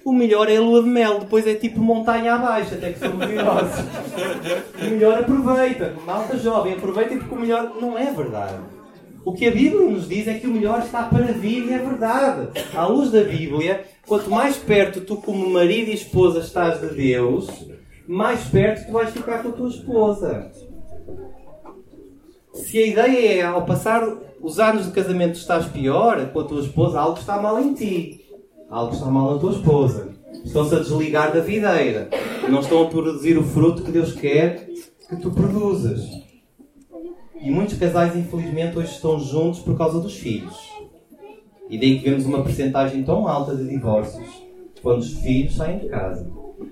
o 0.05 0.13
melhor 0.13 0.51
é 0.51 0.57
a 0.57 0.61
lua 0.61 0.83
de 0.83 0.89
mel, 0.89 1.21
depois 1.21 1.47
é 1.47 1.55
tipo 1.55 1.81
montanha 1.81 2.35
abaixo, 2.35 2.75
até 2.75 2.93
que 2.93 2.99
somos 2.99 3.25
idosos. 3.31 3.85
O 4.81 4.91
melhor 4.91 5.21
aproveita, 5.21 5.95
malta 6.05 6.37
jovem, 6.37 6.73
aproveita 6.73 7.15
porque 7.17 7.35
o 7.35 7.39
melhor 7.39 7.73
não 7.81 7.97
é 7.97 8.11
verdade. 8.11 8.57
O 9.25 9.33
que 9.33 9.47
a 9.47 9.51
Bíblia 9.53 9.89
nos 9.89 10.09
diz 10.09 10.27
é 10.27 10.35
que 10.35 10.49
o 10.49 10.51
melhor 10.51 10.81
está 10.81 11.05
para 11.05 11.27
vir 11.27 11.69
e 11.69 11.73
é 11.73 11.79
verdade. 11.79 12.49
À 12.75 12.87
luz 12.87 13.13
da 13.13 13.23
Bíblia, 13.23 13.85
quanto 14.05 14.29
mais 14.29 14.57
perto 14.57 15.01
tu, 15.03 15.17
como 15.17 15.49
marido 15.49 15.91
e 15.91 15.95
esposa, 15.95 16.41
estás 16.41 16.81
de 16.81 16.89
Deus, 16.89 17.47
mais 18.07 18.45
perto 18.45 18.87
tu 18.87 18.93
vais 18.93 19.11
ficar 19.11 19.43
com 19.43 19.49
a 19.49 19.53
tua 19.53 19.69
esposa. 19.69 20.51
Se 22.53 22.79
a 22.79 22.87
ideia 22.87 23.41
é, 23.41 23.43
ao 23.43 23.65
passar 23.65 24.07
os 24.41 24.59
anos 24.59 24.87
de 24.87 24.93
casamento, 24.93 25.37
estás 25.37 25.67
pior 25.67 26.31
com 26.33 26.41
a 26.41 26.45
tua 26.45 26.61
esposa, 26.61 27.01
algo 27.01 27.19
está 27.19 27.41
mal 27.41 27.59
em 27.61 27.75
ti. 27.75 28.21
Algo 28.69 28.95
está 28.95 29.07
mal 29.07 29.35
na 29.35 29.38
tua 29.38 29.53
esposa. 29.53 30.09
Estão-se 30.45 30.75
a 30.75 30.79
desligar 30.79 31.33
da 31.33 31.41
videira. 31.41 32.09
Não 32.49 32.61
estão 32.61 32.83
a 32.83 32.88
produzir 32.88 33.38
o 33.38 33.43
fruto 33.43 33.83
que 33.83 33.93
Deus 33.93 34.12
quer 34.12 34.67
que 35.09 35.17
tu 35.17 35.31
produzas. 35.31 36.01
E 37.41 37.51
muitos 37.51 37.77
casais, 37.77 38.17
infelizmente, 38.17 38.79
hoje 38.79 38.93
estão 38.93 39.19
juntos 39.19 39.61
por 39.61 39.77
causa 39.77 40.01
dos 40.01 40.15
filhos. 40.15 40.57
E 41.69 41.79
daí 41.79 41.99
que 41.99 42.09
vemos 42.09 42.25
uma 42.25 42.43
percentagem 42.43 43.03
tão 43.03 43.27
alta 43.27 43.57
de 43.57 43.69
divórcios 43.69 44.29
quando 44.83 45.01
os 45.01 45.12
filhos 45.19 45.55
saem 45.55 45.79
de 45.79 45.88
casa. 45.88 46.31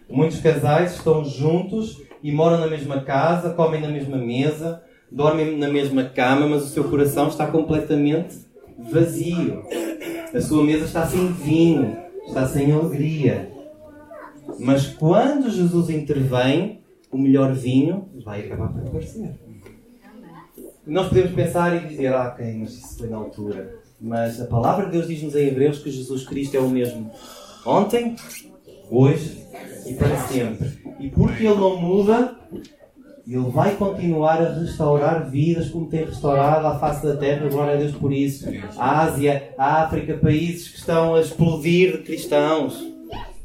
Muitos 0.09 0.41
casais 0.41 0.95
estão 0.95 1.25
juntos 1.25 2.03
e 2.23 2.33
moram 2.33 2.59
na 2.59 2.67
mesma 2.67 3.03
casa, 3.03 3.51
comem 3.51 3.81
na 3.81 3.89
mesma 3.89 4.17
mesa, 4.17 4.83
dormem 5.11 5.57
na 5.57 5.69
mesma 5.69 6.05
cama, 6.05 6.47
mas 6.47 6.65
o 6.65 6.69
seu 6.69 6.85
coração 6.85 7.29
está 7.29 7.47
completamente 7.47 8.37
vazio. 8.79 9.65
A 10.33 10.41
sua 10.41 10.63
mesa 10.63 10.85
está 10.85 11.07
sem 11.07 11.33
vinho, 11.33 11.97
está 12.27 12.47
sem 12.47 12.71
alegria. 12.73 13.51
Mas 14.59 14.87
quando 14.87 15.51
Jesus 15.51 15.91
intervém, 15.91 16.81
o 17.11 17.19
melhor 17.19 17.53
vinho 17.53 18.09
vai 18.25 18.45
acabar 18.47 18.69
por 18.69 18.87
aparecer. 18.87 19.39
Nós 20.87 21.09
podemos 21.09 21.33
pensar 21.33 21.77
e 21.77 21.89
dizer, 21.89 22.13
ah, 22.13 22.29
ok, 22.29 22.55
mas 22.59 22.73
isso 22.73 22.99
foi 22.99 23.09
na 23.09 23.17
altura. 23.17 23.79
Mas 24.01 24.41
a 24.41 24.47
palavra 24.47 24.87
de 24.87 24.93
Deus 24.93 25.07
diz-nos 25.07 25.35
em 25.35 25.49
Hebreus 25.49 25.79
que 25.79 25.91
Jesus 25.91 26.27
Cristo 26.27 26.57
é 26.57 26.61
o 26.61 26.69
mesmo 26.69 27.11
ontem, 27.67 28.17
hoje 28.91 29.40
e 29.87 29.95
para 29.95 30.17
sempre. 30.17 30.79
E 30.99 31.09
porque 31.09 31.45
Ele 31.45 31.57
não 31.57 31.77
muda, 31.77 32.37
Ele 33.27 33.51
vai 33.51 33.75
continuar 33.77 34.41
a 34.41 34.53
restaurar 34.55 35.31
vidas 35.31 35.69
como 35.69 35.87
tem 35.87 36.05
restaurado 36.05 36.67
a 36.67 36.79
face 36.79 37.07
da 37.07 37.17
terra. 37.17 37.49
Glória 37.49 37.75
a 37.75 37.77
Deus 37.77 37.93
por 37.93 38.13
isso. 38.13 38.49
A 38.77 39.03
Ásia, 39.03 39.55
a 39.57 39.83
África, 39.83 40.19
países 40.19 40.69
que 40.69 40.79
estão 40.79 41.15
a 41.15 41.21
explodir 41.21 41.99
de 41.99 42.05
cristãos. 42.05 42.91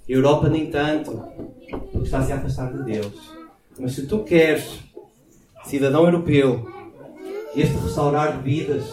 Europa 0.07 0.47
nem 0.49 0.67
tanto, 0.67 1.23
porque 1.91 2.05
está-se 2.05 2.31
a 2.31 2.35
afastar 2.35 2.71
de 2.71 2.83
Deus. 2.83 3.33
Mas 3.79 3.93
se 3.93 4.05
tu 4.05 4.19
queres, 4.19 4.79
cidadão 5.65 6.05
europeu, 6.05 6.67
este 7.55 7.75
restaurar 7.77 8.41
vidas, 8.41 8.83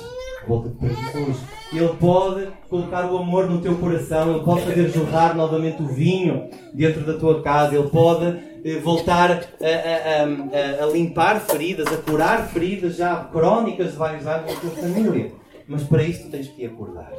volta 0.46 0.70
para 0.70 0.88
Jesus. 0.88 1.38
Ele 1.72 1.88
pode 1.98 2.48
colocar 2.68 3.10
o 3.10 3.16
amor 3.16 3.48
no 3.48 3.60
teu 3.60 3.76
coração, 3.76 4.34
Ele 4.34 4.44
pode 4.44 4.62
fazer 4.62 4.88
jorrar 4.90 5.36
novamente 5.36 5.82
o 5.82 5.86
vinho 5.86 6.48
dentro 6.74 7.04
da 7.04 7.18
tua 7.18 7.42
casa, 7.42 7.74
Ele 7.74 7.88
pode 7.88 8.38
eh, 8.64 8.78
voltar 8.78 9.30
a, 9.30 9.34
a, 9.34 10.82
a, 10.82 10.84
a, 10.84 10.86
limpar 10.92 11.40
feridas, 11.40 11.86
a 11.86 11.96
curar 11.96 12.48
feridas 12.48 12.96
já 12.96 13.24
crónicas 13.24 13.92
de 13.92 13.96
vários 13.96 14.26
anos 14.26 14.52
na 14.52 14.60
tua 14.60 14.70
família. 14.70 15.32
Mas 15.66 15.82
para 15.84 16.02
isso 16.02 16.28
tens 16.30 16.48
que 16.48 16.66
acordar. 16.66 17.12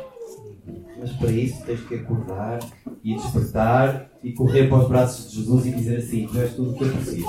Mas 0.99 1.11
para 1.13 1.31
isso 1.31 1.65
tens 1.65 1.81
que 1.81 1.95
acordar 1.95 2.59
e 3.03 3.15
despertar 3.15 4.09
e 4.23 4.31
correr 4.31 4.69
para 4.69 4.77
os 4.77 4.87
braços 4.87 5.29
de 5.29 5.37
Jesus 5.37 5.65
e 5.65 5.71
dizer 5.71 5.97
assim: 5.97 6.27
Tu 6.27 6.39
és 6.39 6.53
tudo 6.53 6.71
o 6.71 6.77
que 6.77 6.83
eu 6.83 6.91
preciso. 6.93 7.27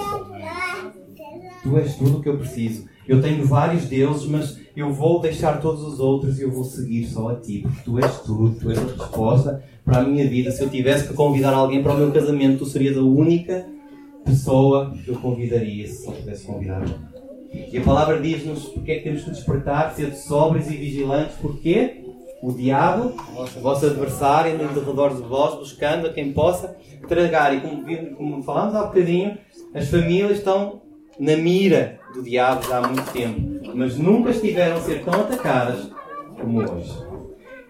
Tu 1.63 1.79
és 1.79 1.97
tudo 1.97 2.19
o 2.19 2.23
que 2.23 2.29
eu 2.29 2.39
preciso. 2.39 2.87
Eu 3.07 3.21
tenho 3.21 3.45
vários 3.47 3.85
deuses, 3.85 4.27
mas 4.27 4.59
eu 4.77 4.93
vou 4.93 5.21
deixar 5.21 5.61
todos 5.61 5.83
os 5.83 6.01
outros 6.01 6.39
e 6.39 6.43
eu 6.43 6.51
vou 6.51 6.65
seguir 6.65 7.07
só 7.07 7.29
a 7.31 7.37
ti, 7.37 7.61
porque 7.61 7.83
tu 7.85 7.99
és 7.99 8.21
tudo, 8.21 8.59
tu 8.59 8.71
és 8.71 8.79
a 8.79 8.83
resposta 8.83 9.63
para 9.85 9.99
a 9.99 10.03
minha 10.03 10.29
vida. 10.29 10.51
Se 10.51 10.63
eu 10.63 10.71
tivesse 10.71 11.09
que 11.09 11.15
convidar 11.15 11.53
alguém 11.53 11.83
para 11.83 11.95
o 11.95 11.99
meu 11.99 12.11
casamento, 12.13 12.61
tu 12.61 12.67
serias 12.67 12.97
a 12.97 13.03
única 13.03 13.67
pessoa 14.25 14.95
que 15.05 15.09
eu 15.11 15.17
convidaria 15.17 15.87
se 15.87 16.05
só 16.05 16.13
pudesse 16.13 16.47
convidar 16.47 16.77
alguém. 16.77 17.15
E 17.73 17.79
a 17.79 17.83
palavra 17.83 18.21
diz-nos 18.21 18.65
porque 18.65 18.93
é 18.93 18.97
que 18.97 19.05
temos 19.05 19.23
que 19.23 19.31
despertar, 19.31 19.95
ser 19.95 20.13
sóbrios 20.15 20.67
e 20.67 20.77
vigilantes, 20.77 21.37
porque 21.41 22.03
o 22.43 22.53
diabo, 22.53 23.15
o 23.37 23.61
vosso 23.61 23.87
adversário, 23.87 24.55
anda 24.55 24.81
redor 24.81 25.15
de 25.15 25.23
vós, 25.23 25.55
buscando 25.59 26.07
a 26.09 26.13
quem 26.13 26.33
possa 26.33 26.77
tragar. 27.07 27.55
E 27.55 27.61
como, 27.61 27.85
como 28.17 28.43
falámos 28.43 28.75
há 28.75 28.85
bocadinho, 28.85 29.39
as 29.73 29.89
famílias 29.89 30.39
estão 30.39 30.83
na 31.19 31.37
mira 31.37 31.99
do 32.13 32.23
diabo 32.23 32.73
há 32.73 32.81
muito 32.81 33.11
tempo, 33.13 33.71
mas 33.75 33.97
nunca 33.97 34.31
estiveram 34.31 34.77
a 34.77 34.81
ser 34.81 35.05
tão 35.05 35.15
atacadas 35.15 35.91
como 36.41 36.61
hoje. 36.61 36.93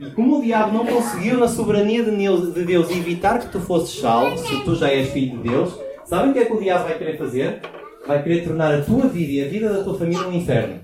E 0.00 0.11
como 0.11 0.38
o 0.38 0.42
diabo 0.42 0.72
não 0.72 0.87
conseguiu, 0.87 1.38
na 1.38 1.48
soberania 1.48 2.02
de 2.02 2.64
Deus, 2.64 2.90
evitar 2.90 3.38
que 3.38 3.52
tu 3.52 3.61
fosses 3.61 3.98
salvo, 3.98 4.37
se 4.37 4.64
tu 4.64 4.74
já 4.74 4.90
és 4.90 5.11
filho 5.11 5.38
de 5.38 5.48
Deus, 5.48 5.78
sabem 6.04 6.30
o 6.30 6.33
que 6.33 6.40
é 6.40 6.44
que 6.44 6.52
o 6.52 6.61
diabo 6.61 6.85
vai 6.85 6.98
querer 6.98 7.16
fazer? 7.16 7.61
Vai 8.07 8.22
querer 8.22 8.44
tornar 8.44 8.74
a 8.74 8.83
tua 8.83 9.07
vida 9.07 9.33
e 9.33 9.44
a 9.44 9.48
vida 9.48 9.72
da 9.72 9.85
tua 9.85 9.98
família 9.98 10.26
um 10.26 10.35
inferno. 10.35 10.80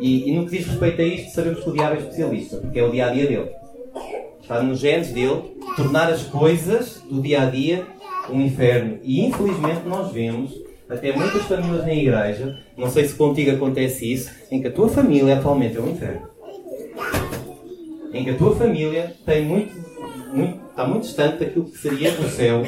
E, 0.00 0.28
e 0.28 0.34
no 0.34 0.44
que 0.44 0.58
diz 0.58 0.66
respeito 0.66 1.00
a 1.00 1.04
isto, 1.04 1.30
sabemos 1.30 1.62
que 1.62 1.70
o 1.70 1.72
diabo 1.72 1.94
é 1.94 1.98
especialista, 1.98 2.56
porque 2.56 2.78
é 2.78 2.84
o 2.84 2.90
dia 2.90 3.06
a 3.06 3.10
dia 3.10 3.26
dele. 3.26 3.50
Está 4.42 4.62
nos 4.62 4.80
genes 4.80 5.12
dele 5.12 5.56
tornar 5.76 6.10
as 6.10 6.24
coisas 6.24 7.02
do 7.08 7.22
dia 7.22 7.42
a 7.42 7.46
dia 7.46 7.86
um 8.28 8.40
inferno. 8.40 8.98
E 9.02 9.24
infelizmente 9.24 9.86
nós 9.86 10.12
vemos 10.12 10.63
até 10.88 11.12
muitas 11.16 11.42
famílias 11.42 11.82
na 11.82 11.94
igreja, 11.94 12.58
não 12.76 12.90
sei 12.90 13.04
se 13.04 13.14
contigo 13.14 13.50
acontece 13.50 14.12
isso, 14.12 14.30
em 14.50 14.60
que 14.60 14.68
a 14.68 14.72
tua 14.72 14.88
família 14.88 15.36
atualmente 15.36 15.76
é 15.76 15.80
um 15.80 15.90
inferno. 15.90 16.28
Em 18.12 18.24
que 18.24 18.30
a 18.30 18.36
tua 18.36 18.54
família 18.54 19.14
tem 19.24 19.44
muito, 19.44 19.74
muito, 20.32 20.60
está 20.68 20.86
muito 20.86 21.02
distante 21.02 21.38
daquilo 21.38 21.64
que 21.64 21.78
seria 21.78 22.10
o 22.12 22.28
céu 22.28 22.62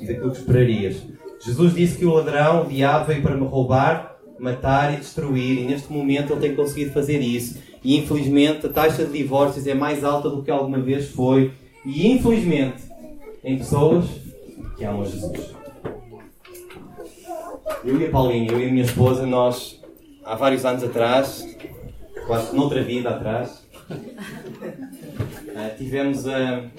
e 0.00 0.06
daquilo 0.06 0.30
que 0.30 0.38
esperarias. 0.38 1.02
Jesus 1.42 1.74
disse 1.74 1.98
que 1.98 2.04
o 2.04 2.12
ladrão, 2.12 2.62
o 2.62 2.66
diabo, 2.66 3.06
veio 3.06 3.22
para 3.22 3.34
me 3.34 3.46
roubar, 3.46 4.16
matar 4.38 4.92
e 4.92 4.98
destruir, 4.98 5.58
e 5.58 5.64
neste 5.64 5.90
momento 5.92 6.32
ele 6.32 6.40
tem 6.40 6.54
conseguido 6.54 6.92
fazer 6.92 7.20
isso. 7.20 7.58
E 7.82 7.96
infelizmente 7.96 8.66
a 8.66 8.68
taxa 8.68 9.04
de 9.04 9.12
divórcios 9.12 9.66
é 9.66 9.74
mais 9.74 10.04
alta 10.04 10.28
do 10.28 10.42
que 10.42 10.50
alguma 10.50 10.78
vez 10.78 11.08
foi, 11.08 11.52
e 11.84 12.12
infelizmente 12.12 12.82
em 13.42 13.56
pessoas 13.56 14.04
que 14.76 14.84
amam 14.84 15.04
Jesus. 15.04 15.59
Eu 17.84 18.00
e 18.00 18.06
a 18.06 18.10
Paulinha, 18.10 18.52
eu 18.52 18.60
e 18.60 18.66
a 18.66 18.70
minha 18.70 18.84
esposa, 18.84 19.26
nós, 19.26 19.80
há 20.24 20.34
vários 20.34 20.64
anos 20.64 20.82
atrás, 20.84 21.46
quase 22.26 22.54
noutra 22.54 22.82
vida 22.82 23.10
atrás, 23.10 23.66
uh, 23.90 25.76
tivemos 25.78 26.26
uh, 26.26 26.70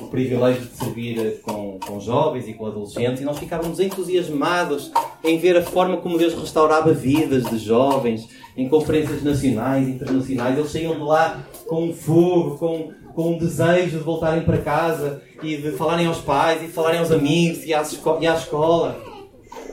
o 0.00 0.06
privilégio 0.08 0.62
de 0.62 0.74
servir 0.76 1.40
com, 1.42 1.78
com 1.78 2.00
jovens 2.00 2.48
e 2.48 2.54
com 2.54 2.66
adolescentes 2.66 3.20
e 3.20 3.24
nós 3.24 3.38
ficávamos 3.38 3.80
entusiasmados 3.80 4.90
em 5.24 5.38
ver 5.38 5.56
a 5.56 5.62
forma 5.62 5.96
como 5.98 6.18
Deus 6.18 6.34
restaurava 6.34 6.92
vidas 6.92 7.44
de 7.44 7.58
jovens 7.58 8.28
em 8.56 8.68
conferências 8.68 9.22
nacionais 9.22 9.86
e 9.86 9.92
internacionais. 9.92 10.58
Eles 10.58 10.70
saíam 10.70 10.94
de 10.94 11.02
lá 11.02 11.44
com 11.66 11.84
um 11.84 11.92
fogo, 11.92 12.58
com, 12.58 12.92
com 13.14 13.32
um 13.32 13.38
desejo 13.38 13.98
de 13.98 14.04
voltarem 14.04 14.42
para 14.42 14.58
casa 14.58 15.22
e 15.42 15.56
de 15.56 15.72
falarem 15.72 16.06
aos 16.06 16.18
pais 16.18 16.62
e 16.62 16.66
de 16.66 16.72
falarem 16.72 17.00
aos 17.00 17.10
amigos 17.10 17.64
e 17.64 17.74
à, 17.74 17.82
e 18.20 18.26
à 18.26 18.34
escola. 18.34 19.07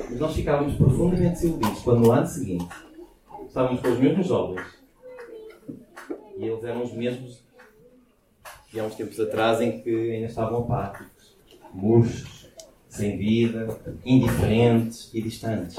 Mas 0.10 0.20
nós 0.20 0.36
ficávamos 0.36 0.76
profundamente 0.76 1.36
desiludidos 1.36 1.80
quando 1.82 2.00
no 2.02 2.12
ano 2.12 2.28
seguinte 2.28 2.68
estávamos 3.48 3.82
com 3.82 3.90
os 3.90 4.00
mesmos 4.00 4.28
jovens 4.28 4.66
e 6.38 6.46
eles 6.46 6.64
eram 6.64 6.84
os 6.84 6.94
mesmos 6.94 7.44
de 8.72 8.80
há 8.80 8.84
uns 8.84 8.96
tempos 8.96 9.20
atrás 9.20 9.62
em 9.62 9.80
que 9.80 9.90
ainda 9.90 10.28
estavam 10.28 10.60
apáticos, 10.60 11.38
murchos, 11.74 12.48
sem 12.90 13.18
vida, 13.18 13.68
indiferentes 14.06 15.14
e 15.14 15.22
distantes. 15.22 15.78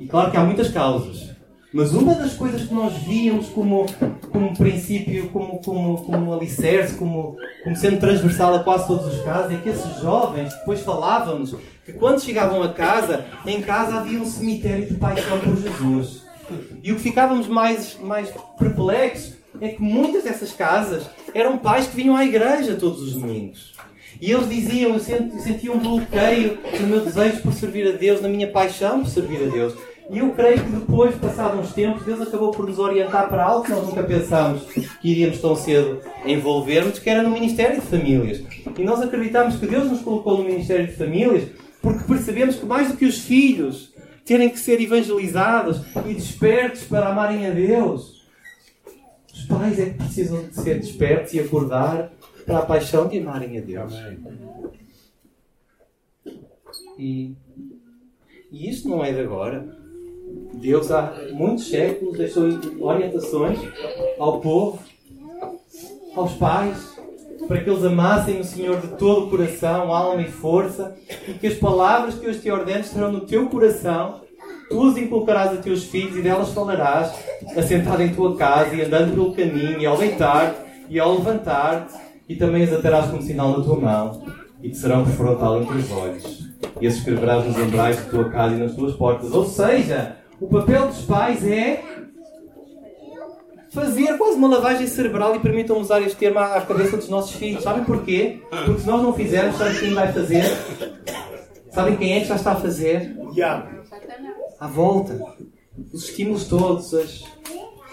E 0.00 0.06
claro 0.06 0.30
que 0.30 0.36
há 0.36 0.44
muitas 0.44 0.70
causas. 0.70 1.34
Mas 1.72 1.92
uma 1.92 2.14
das 2.14 2.34
coisas 2.34 2.64
que 2.64 2.72
nós 2.72 2.94
víamos 3.02 3.48
como, 3.50 3.84
como 4.30 4.56
princípio, 4.56 5.28
como, 5.28 5.60
como, 5.60 6.02
como 6.04 6.32
alicerce, 6.32 6.96
como, 6.96 7.36
como 7.62 7.76
sendo 7.76 8.00
transversal 8.00 8.54
a 8.54 8.64
quase 8.64 8.86
todos 8.86 9.14
os 9.14 9.22
casos, 9.22 9.52
é 9.52 9.60
que 9.60 9.68
esses 9.68 10.00
jovens, 10.00 10.54
depois 10.54 10.80
falávamos, 10.80 11.54
que 11.86 11.92
quando 11.92 12.20
chegavam 12.20 12.64
a 12.64 12.72
casa, 12.72 13.24
em 13.46 13.62
casa 13.62 13.94
havia 13.94 14.20
um 14.20 14.26
cemitério 14.26 14.86
de 14.86 14.94
paixão 14.94 15.38
por 15.38 15.56
Jesus. 15.56 16.26
E 16.82 16.90
o 16.90 16.96
que 16.96 17.00
ficávamos 17.00 17.46
mais, 17.46 17.96
mais 18.00 18.28
perplexos 18.58 19.34
é 19.60 19.68
que 19.68 19.80
muitas 19.80 20.24
dessas 20.24 20.52
casas 20.52 21.04
eram 21.32 21.58
pais 21.58 21.86
que 21.86 21.96
vinham 21.96 22.16
à 22.16 22.24
igreja 22.24 22.74
todos 22.74 23.00
os 23.00 23.14
domingos. 23.14 23.74
E 24.20 24.32
eles 24.32 24.48
diziam, 24.48 24.94
eu 24.94 25.00
sentia 25.00 25.72
um 25.72 25.78
bloqueio 25.78 26.58
no 26.80 26.86
meu 26.88 27.00
desejo 27.00 27.42
por 27.42 27.52
servir 27.52 27.86
a 27.86 27.96
Deus, 27.96 28.20
na 28.20 28.28
minha 28.28 28.50
paixão 28.50 29.02
por 29.02 29.08
servir 29.08 29.44
a 29.44 29.48
Deus. 29.48 29.74
E 30.10 30.18
eu 30.18 30.30
creio 30.30 30.62
que 30.62 30.70
depois, 30.70 31.14
passados 31.16 31.60
uns 31.60 31.74
tempos, 31.74 32.04
Deus 32.04 32.20
acabou 32.20 32.50
por 32.50 32.66
nos 32.66 32.78
orientar 32.78 33.28
para 33.28 33.44
algo 33.44 33.64
que 33.64 33.72
nós 33.72 33.84
nunca 33.86 34.02
pensámos 34.02 34.62
que 34.62 34.88
iríamos 35.02 35.40
tão 35.40 35.54
cedo 35.56 36.00
envolvermos, 36.24 36.98
que 36.98 37.10
era 37.10 37.22
no 37.22 37.30
Ministério 37.30 37.80
de 37.80 37.86
Famílias. 37.86 38.42
E 38.78 38.82
nós 38.84 39.00
acreditamos 39.02 39.56
que 39.56 39.66
Deus 39.66 39.90
nos 39.90 40.00
colocou 40.00 40.38
no 40.38 40.44
Ministério 40.44 40.86
de 40.86 40.94
Famílias 40.94 41.48
porque 41.86 42.02
percebemos 42.02 42.56
que 42.56 42.66
mais 42.66 42.88
do 42.88 42.96
que 42.96 43.04
os 43.04 43.20
filhos 43.20 43.94
terem 44.24 44.50
que 44.50 44.58
ser 44.58 44.80
evangelizados 44.80 45.80
e 46.04 46.14
despertos 46.14 46.82
para 46.82 47.10
amarem 47.10 47.46
a 47.46 47.50
Deus, 47.50 48.26
os 49.32 49.44
pais 49.44 49.78
é 49.78 49.90
que 49.90 49.98
precisam 49.98 50.48
de 50.48 50.54
ser 50.56 50.80
despertos 50.80 51.32
e 51.32 51.38
acordar 51.38 52.12
para 52.44 52.58
a 52.58 52.66
paixão 52.66 53.06
de 53.06 53.20
amarem 53.20 53.56
a 53.56 53.60
Deus. 53.60 53.92
E, 56.98 57.36
e 58.50 58.68
isto 58.68 58.88
não 58.88 59.04
é 59.04 59.12
de 59.12 59.20
agora. 59.20 59.78
Deus 60.54 60.90
há 60.90 61.14
muitos 61.34 61.68
séculos 61.68 62.18
deixou 62.18 62.48
orientações 62.80 63.60
ao 64.18 64.40
povo, 64.40 64.82
aos 66.16 66.32
pais, 66.32 66.95
para 67.46 67.60
que 67.60 67.70
eles 67.70 67.84
amassem 67.84 68.40
o 68.40 68.44
Senhor 68.44 68.80
de 68.80 68.88
todo 68.88 69.26
o 69.26 69.30
coração, 69.30 69.92
alma 69.92 70.22
e 70.22 70.30
força, 70.30 70.96
e 71.28 71.32
que 71.34 71.46
as 71.46 71.54
palavras 71.54 72.14
que 72.14 72.26
hoje 72.26 72.40
te 72.40 72.50
ordeno 72.50 72.80
estarão 72.80 73.12
no 73.12 73.20
teu 73.20 73.48
coração, 73.48 74.20
tu 74.68 74.88
as 74.88 74.96
inculcarás 74.96 75.52
a 75.52 75.62
teus 75.62 75.84
filhos 75.84 76.16
e 76.16 76.22
delas 76.22 76.52
falarás, 76.52 77.12
assentado 77.56 78.02
em 78.02 78.14
tua 78.14 78.36
casa 78.36 78.74
e 78.74 78.82
andando 78.82 79.12
pelo 79.12 79.34
caminho, 79.34 79.80
e 79.80 79.86
ao 79.86 79.96
deitar 79.96 80.54
e 80.88 80.98
ao 80.98 81.14
levantar-te, 81.14 81.94
e 82.28 82.36
também 82.36 82.64
as 82.64 82.72
atarás 82.72 83.10
como 83.10 83.22
sinal 83.22 83.56
na 83.56 83.64
tua 83.64 83.76
mão, 83.76 84.22
e 84.62 84.70
te 84.70 84.76
serão 84.76 85.04
por 85.04 85.12
frontal 85.12 85.62
entre 85.62 85.76
os 85.76 85.90
olhos, 85.92 86.48
e 86.80 86.86
as 86.86 86.94
escreverás 86.94 87.44
nos 87.44 87.56
umbrais 87.56 87.96
de 87.96 88.10
tua 88.10 88.28
casa 88.30 88.54
e 88.54 88.58
nas 88.58 88.74
tuas 88.74 88.94
portas. 88.94 89.32
Ou 89.32 89.44
seja, 89.44 90.16
o 90.40 90.48
papel 90.48 90.88
dos 90.88 91.02
pais 91.02 91.46
é 91.46 91.82
fazer 93.76 94.16
quase 94.16 94.38
uma 94.38 94.48
lavagem 94.48 94.86
cerebral 94.86 95.36
e 95.36 95.38
permitam 95.38 95.78
usar 95.78 96.00
este 96.00 96.16
termo 96.16 96.38
à 96.38 96.60
cabeça 96.62 96.96
dos 96.96 97.10
nossos 97.10 97.32
filhos. 97.32 97.62
Sabem 97.62 97.84
porquê? 97.84 98.40
Porque 98.64 98.80
se 98.80 98.86
nós 98.86 99.02
não 99.02 99.12
fizermos, 99.12 99.58
sabem 99.58 99.78
quem 99.78 99.92
vai 99.92 100.10
fazer? 100.10 100.44
Sabem 101.70 101.96
quem 101.96 102.14
é 102.14 102.20
que 102.20 102.26
já 102.26 102.36
está 102.36 102.52
a 102.52 102.56
fazer? 102.56 103.14
À 104.58 104.66
volta. 104.66 105.20
Os 105.92 106.08
estímulos 106.08 106.48
todos, 106.48 106.94
as, 106.94 107.22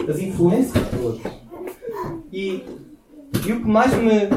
as 0.07 0.19
influências 0.19 0.87
todas. 0.89 1.33
E, 2.31 2.63
e 3.45 3.51
o 3.51 3.61
que 3.61 3.67
mais 3.67 3.93
me, 3.93 4.29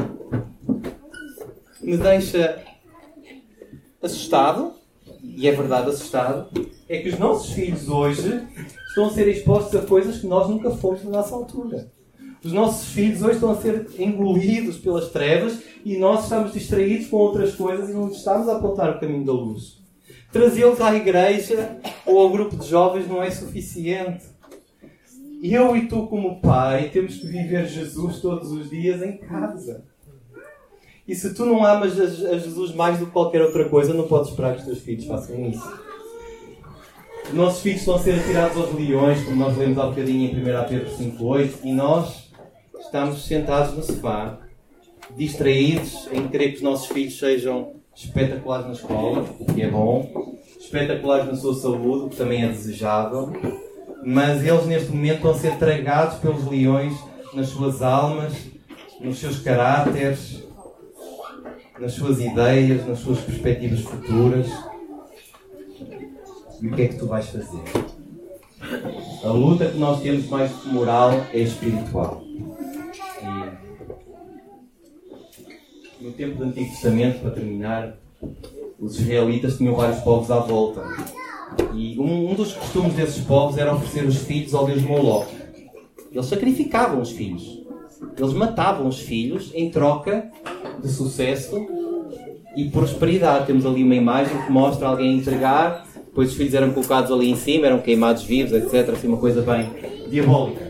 me 1.81 1.95
deixa 1.95 2.61
assustado, 4.01 4.73
e 5.23 5.47
é 5.47 5.51
verdade 5.53 5.89
assustado, 5.89 6.49
é 6.89 6.97
que 6.97 7.07
os 7.07 7.17
nossos 7.17 7.53
filhos 7.53 7.87
hoje 7.87 8.45
estão 8.97 9.05
a 9.05 9.11
ser 9.11 9.27
expostos 9.27 9.75
a 9.75 9.85
coisas 9.85 10.17
que 10.17 10.25
nós 10.25 10.49
nunca 10.49 10.71
fomos 10.71 11.03
na 11.03 11.11
nossa 11.11 11.35
altura. 11.35 11.91
Os 12.43 12.51
nossos 12.51 12.89
filhos 12.89 13.21
hoje 13.21 13.33
estão 13.33 13.51
a 13.51 13.55
ser 13.55 13.87
engolidos 13.99 14.77
pelas 14.77 15.09
trevas 15.09 15.59
e 15.85 15.97
nós 15.97 16.23
estamos 16.23 16.53
distraídos 16.53 17.07
com 17.07 17.17
outras 17.17 17.53
coisas 17.53 17.89
e 17.89 17.93
não 17.93 18.09
estamos 18.09 18.49
a 18.49 18.55
apontar 18.55 18.89
o 18.89 18.99
caminho 18.99 19.23
da 19.25 19.33
luz. 19.33 19.77
Trazê-los 20.31 20.81
à 20.81 20.95
igreja 20.95 21.77
ou 22.05 22.19
ao 22.19 22.31
grupo 22.31 22.55
de 22.55 22.67
jovens 22.67 23.07
não 23.07 23.21
é 23.21 23.29
suficiente. 23.29 24.25
Eu 25.43 25.77
e 25.77 25.87
tu, 25.87 26.07
como 26.07 26.41
pai, 26.41 26.89
temos 26.89 27.17
que 27.17 27.27
viver 27.27 27.67
Jesus 27.67 28.19
todos 28.19 28.51
os 28.51 28.69
dias 28.69 29.01
em 29.03 29.17
casa. 29.17 29.85
E 31.07 31.13
se 31.13 31.35
tu 31.35 31.45
não 31.45 31.63
amas 31.63 31.99
a 31.99 32.37
Jesus 32.37 32.73
mais 32.73 32.97
do 32.97 33.05
que 33.05 33.11
qualquer 33.11 33.43
outra 33.43 33.69
coisa, 33.69 33.93
não 33.93 34.07
podes 34.07 34.31
esperar 34.31 34.55
que 34.55 34.61
os 34.61 34.65
teus 34.65 34.79
filhos 34.79 35.05
façam 35.05 35.39
isso. 35.47 35.86
Os 37.29 37.33
nossos 37.33 37.61
filhos 37.61 37.79
estão 37.79 37.95
a 37.95 37.99
ser 37.99 38.19
atirados 38.19 38.57
aos 38.57 38.73
leões, 38.73 39.23
como 39.23 39.35
nós 39.35 39.57
lemos 39.57 39.77
há 39.77 39.87
bocadinho 39.87 40.31
em 40.31 40.41
1 40.41 40.69
Pedro 40.69 40.89
5.8, 40.89 41.51
e 41.65 41.73
nós 41.73 42.31
estamos 42.79 43.25
sentados 43.25 43.75
no 43.75 43.83
sofá, 43.83 44.37
distraídos 45.15 46.07
em 46.13 46.27
querer 46.29 46.51
que 46.51 46.57
os 46.57 46.61
nossos 46.61 46.87
filhos 46.87 47.19
sejam 47.19 47.73
espetaculares 47.93 48.67
na 48.67 48.73
escola, 48.73 49.25
o 49.39 49.45
que 49.45 49.61
é 49.61 49.69
bom, 49.69 50.37
espetaculares 50.59 51.27
na 51.27 51.35
sua 51.35 51.53
saúde, 51.55 52.05
o 52.05 52.09
que 52.09 52.15
também 52.15 52.43
é 52.43 52.47
desejável, 52.47 53.33
mas 54.05 54.45
eles 54.45 54.65
neste 54.65 54.89
momento 54.89 55.17
estão 55.17 55.31
a 55.31 55.35
ser 55.35 55.57
tragados 55.57 56.19
pelos 56.19 56.47
leões 56.47 56.93
nas 57.33 57.49
suas 57.49 57.81
almas, 57.81 58.33
nos 59.01 59.19
seus 59.19 59.39
caráteres, 59.39 60.43
nas 61.77 61.91
suas 61.91 62.21
ideias, 62.21 62.87
nas 62.87 62.99
suas 62.99 63.19
perspectivas 63.19 63.81
futuras. 63.81 64.47
E 66.61 66.67
o 66.67 66.71
que 66.73 66.81
é 66.81 66.87
que 66.87 66.95
tu 66.95 67.05
vais 67.05 67.27
fazer? 67.27 67.63
A 69.23 69.29
luta 69.29 69.69
que 69.69 69.77
nós 69.77 70.01
temos 70.01 70.27
mais 70.27 70.51
moral 70.65 71.11
é 71.31 71.39
espiritual. 71.39 72.23
E 75.99 76.03
no 76.03 76.11
tempo 76.11 76.37
do 76.37 76.45
Antigo 76.45 76.69
Testamento, 76.69 77.21
para 77.21 77.31
terminar, 77.31 77.97
os 78.79 78.99
israelitas 78.99 79.57
tinham 79.57 79.75
vários 79.75 79.99
povos 79.99 80.31
à 80.31 80.39
volta. 80.39 80.83
E 81.73 81.97
um, 81.99 82.31
um 82.31 82.35
dos 82.35 82.53
costumes 82.53 82.93
desses 82.93 83.23
povos 83.23 83.57
era 83.57 83.73
oferecer 83.73 84.05
os 84.05 84.17
filhos 84.17 84.53
ao 84.53 84.65
deus 84.65 84.81
Moloch. 84.81 85.27
Eles 86.11 86.25
sacrificavam 86.25 87.01
os 87.01 87.11
filhos. 87.11 87.63
Eles 88.17 88.33
matavam 88.33 88.87
os 88.87 88.99
filhos 88.99 89.51
em 89.53 89.69
troca 89.69 90.31
de 90.81 90.89
sucesso 90.89 91.67
e 92.55 92.69
prosperidade. 92.69 93.47
Temos 93.47 93.65
ali 93.65 93.83
uma 93.83 93.95
imagem 93.95 94.35
que 94.43 94.51
mostra 94.51 94.87
alguém 94.87 95.17
entregar 95.17 95.86
depois 96.17 96.31
os 96.31 96.35
filhos 96.35 96.55
eram 96.55 96.71
colocados 96.71 97.11
ali 97.11 97.29
em 97.29 97.35
cima, 97.35 97.67
eram 97.67 97.77
queimados 97.77 98.23
vivos, 98.23 98.51
etc. 98.51 98.89
Assim, 98.89 99.07
uma 99.07 99.17
coisa 99.17 99.43
bem 99.43 99.69
diabólica. 100.09 100.65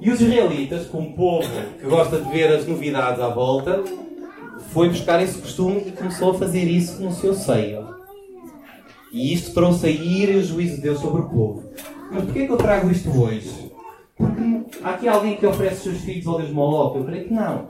E 0.00 0.10
os 0.10 0.20
israelitas, 0.20 0.88
como 0.88 1.14
povo 1.14 1.48
que 1.78 1.86
gosta 1.86 2.18
de 2.18 2.28
ver 2.32 2.52
as 2.52 2.66
novidades 2.66 3.20
à 3.20 3.28
volta, 3.28 3.80
foi 4.72 4.88
buscar 4.88 5.22
esse 5.22 5.38
costume 5.38 5.84
e 5.86 5.92
começou 5.92 6.32
a 6.32 6.34
fazer 6.34 6.64
isso 6.64 7.00
no 7.00 7.12
seu 7.12 7.32
seio. 7.32 7.94
E 9.12 9.32
isto 9.32 9.54
trouxe 9.54 9.86
a 9.86 9.90
ira 9.90 10.32
e 10.32 10.38
o 10.38 10.42
juízo 10.42 10.74
de 10.74 10.82
Deus 10.82 10.98
sobre 10.98 11.22
o 11.22 11.28
povo. 11.28 11.62
Mas 12.10 12.24
porquê 12.24 12.44
que 12.44 12.52
eu 12.52 12.56
trago 12.56 12.90
isto 12.90 13.08
hoje? 13.22 13.70
Porque 14.16 14.42
há 14.82 14.90
aqui 14.90 15.06
alguém 15.06 15.36
que 15.36 15.46
oferece 15.46 15.76
os 15.76 15.82
seus 15.82 16.00
filhos 16.00 16.26
ao 16.26 16.38
Deus 16.38 16.50
Moloch? 16.50 16.98
Eu 16.98 17.04
creio 17.04 17.28
que 17.28 17.32
não. 17.32 17.68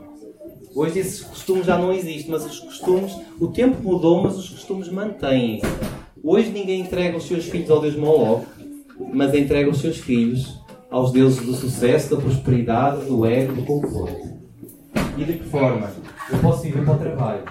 Hoje 0.75 0.99
esses 0.99 1.21
costumes 1.21 1.67
já 1.67 1.77
não 1.77 1.93
existem, 1.93 2.31
mas 2.31 2.45
os 2.45 2.59
costumes, 2.59 3.15
o 3.39 3.47
tempo 3.47 3.77
mudou, 3.83 4.23
mas 4.23 4.35
os 4.35 4.49
costumes 4.49 4.89
mantêm-se. 4.89 5.67
Hoje 6.23 6.49
ninguém 6.49 6.81
entrega 6.81 7.15
os 7.15 7.25
seus 7.27 7.45
filhos 7.45 7.69
ao 7.69 7.79
Deus 7.79 7.95
Moloch, 7.95 8.47
mas 9.13 9.35
entrega 9.35 9.69
os 9.69 9.79
seus 9.79 9.97
filhos 9.97 10.59
aos 10.89 11.11
deuses 11.11 11.45
do 11.45 11.53
sucesso, 11.53 12.15
da 12.15 12.21
prosperidade, 12.21 13.05
do 13.05 13.23
ego, 13.23 13.53
do 13.53 13.63
conforto. 13.63 14.33
E 15.15 15.23
de 15.23 15.33
que 15.33 15.43
forma? 15.43 15.91
Eu 16.31 16.39
posso 16.39 16.65
ir 16.65 16.71
para 16.71 16.93
o 16.93 16.97
trabalho, 16.97 17.43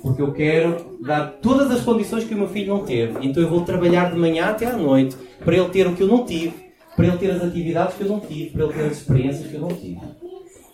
porque 0.00 0.22
eu 0.22 0.32
quero 0.32 0.98
dar 1.00 1.38
todas 1.42 1.72
as 1.72 1.80
condições 1.80 2.22
que 2.22 2.34
o 2.34 2.38
meu 2.38 2.48
filho 2.48 2.74
não 2.74 2.84
teve. 2.84 3.26
Então 3.26 3.42
eu 3.42 3.48
vou 3.48 3.62
trabalhar 3.62 4.12
de 4.12 4.18
manhã 4.18 4.46
até 4.46 4.66
à 4.66 4.76
noite 4.76 5.16
para 5.44 5.56
ele 5.56 5.68
ter 5.70 5.88
o 5.88 5.96
que 5.96 6.04
eu 6.04 6.08
não 6.08 6.24
tive, 6.24 6.52
para 6.94 7.06
ele 7.06 7.18
ter 7.18 7.32
as 7.32 7.42
atividades 7.42 7.96
que 7.96 8.02
eu 8.02 8.08
não 8.08 8.20
tive, 8.20 8.50
para 8.50 8.64
ele 8.64 8.72
ter 8.74 8.84
as 8.84 8.92
experiências 8.92 9.48
que 9.48 9.54
eu 9.54 9.60
não 9.60 9.68
tive. 9.68 10.00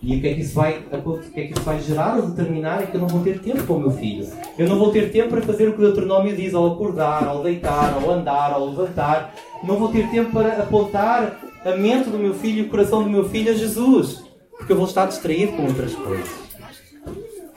E 0.07 0.19
o 0.19 0.21
que 0.21 0.29
é 0.29 0.35
que 0.35 0.41
isso 0.43 0.55
vai, 0.55 0.79
o 0.93 1.19
que 1.19 1.41
é 1.41 1.47
que 1.49 1.53
isso 1.53 1.63
vai 1.63 1.81
gerar 1.81 2.17
ou 2.19 2.31
determinar 2.31 2.81
é 2.81 2.87
que 2.87 2.95
eu 2.95 3.01
não 3.01 3.09
vou 3.09 3.25
ter 3.25 3.41
tempo 3.41 3.67
com 3.67 3.73
o 3.75 3.81
meu 3.81 3.91
filho. 3.91 4.25
Eu 4.57 4.69
não 4.69 4.79
vou 4.79 4.93
ter 4.93 5.11
tempo 5.11 5.31
para 5.31 5.43
fazer 5.43 5.67
o 5.67 5.73
que 5.73 5.81
o 5.81 5.83
Deuteronômio 5.85 6.37
diz 6.37 6.55
ao 6.55 6.75
acordar, 6.75 7.27
ao 7.27 7.43
deitar, 7.43 7.93
ao 7.93 8.09
andar, 8.09 8.53
ao 8.53 8.67
levantar. 8.67 9.35
Não 9.65 9.77
vou 9.77 9.89
ter 9.89 10.09
tempo 10.09 10.31
para 10.31 10.63
apontar 10.63 11.41
a 11.65 11.77
mente 11.77 12.09
do 12.09 12.21
meu 12.21 12.35
filho 12.35 12.59
e 12.59 12.63
o 12.63 12.69
coração 12.69 13.03
do 13.03 13.11
meu 13.11 13.29
filho 13.29 13.51
a 13.51 13.55
Jesus. 13.57 14.23
Porque 14.57 14.73
eu 14.73 14.77
vou 14.77 14.87
estar 14.87 15.07
distraído 15.07 15.55
com 15.55 15.67
outras 15.67 15.93
coisas. 15.93 16.31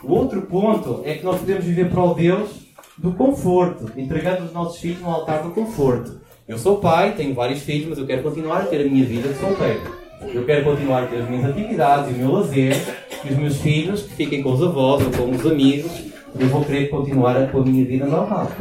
O 0.03 0.11
outro 0.11 0.41
ponto 0.41 1.03
é 1.05 1.13
que 1.13 1.23
nós 1.23 1.39
podemos 1.39 1.63
viver 1.63 1.91
para 1.91 2.03
o 2.03 2.15
Deus 2.15 2.49
do 2.97 3.11
conforto, 3.11 3.91
entregando 3.95 4.45
os 4.45 4.51
nossos 4.51 4.79
filhos 4.79 5.01
no 5.01 5.11
altar 5.11 5.43
do 5.43 5.51
conforto. 5.51 6.19
Eu 6.47 6.57
sou 6.57 6.77
pai, 6.77 7.13
tenho 7.15 7.35
vários 7.35 7.61
filhos, 7.61 7.89
mas 7.89 7.99
eu 7.99 8.07
quero 8.07 8.23
continuar 8.23 8.61
a 8.61 8.65
ter 8.65 8.87
a 8.87 8.89
minha 8.89 9.05
vida 9.05 9.29
de 9.29 9.37
solteiro. 9.39 9.98
Eu 10.21 10.45
quero 10.45 10.63
continuar 10.63 11.07
ter 11.07 11.21
as 11.21 11.29
minhas 11.29 11.49
atividades 11.49 12.13
o 12.13 12.17
meu 12.17 12.31
lazer, 12.31 12.75
e 13.23 13.31
os 13.31 13.37
meus 13.37 13.57
filhos 13.57 14.03
que 14.03 14.13
fiquem 14.15 14.43
com 14.43 14.53
os 14.53 14.61
avós 14.61 15.03
ou 15.05 15.11
com 15.11 15.31
os 15.31 15.45
amigos. 15.45 15.91
Eu 16.37 16.47
vou 16.47 16.63
querer 16.63 16.89
continuar 16.89 17.51
com 17.51 17.59
a 17.59 17.65
minha 17.65 17.85
vida 17.85 18.05
normal. 18.05 18.51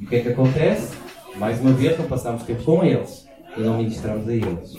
E 0.00 0.04
o 0.04 0.08
que 0.08 0.16
é 0.16 0.20
que 0.20 0.28
acontece? 0.28 0.94
Mais 1.36 1.60
uma 1.60 1.72
vez, 1.72 1.98
não 1.98 2.06
passamos 2.06 2.42
tempo 2.44 2.62
com 2.62 2.84
eles 2.84 3.26
e 3.56 3.60
não 3.60 3.78
ministramos 3.78 4.28
a 4.28 4.32
eles. 4.32 4.74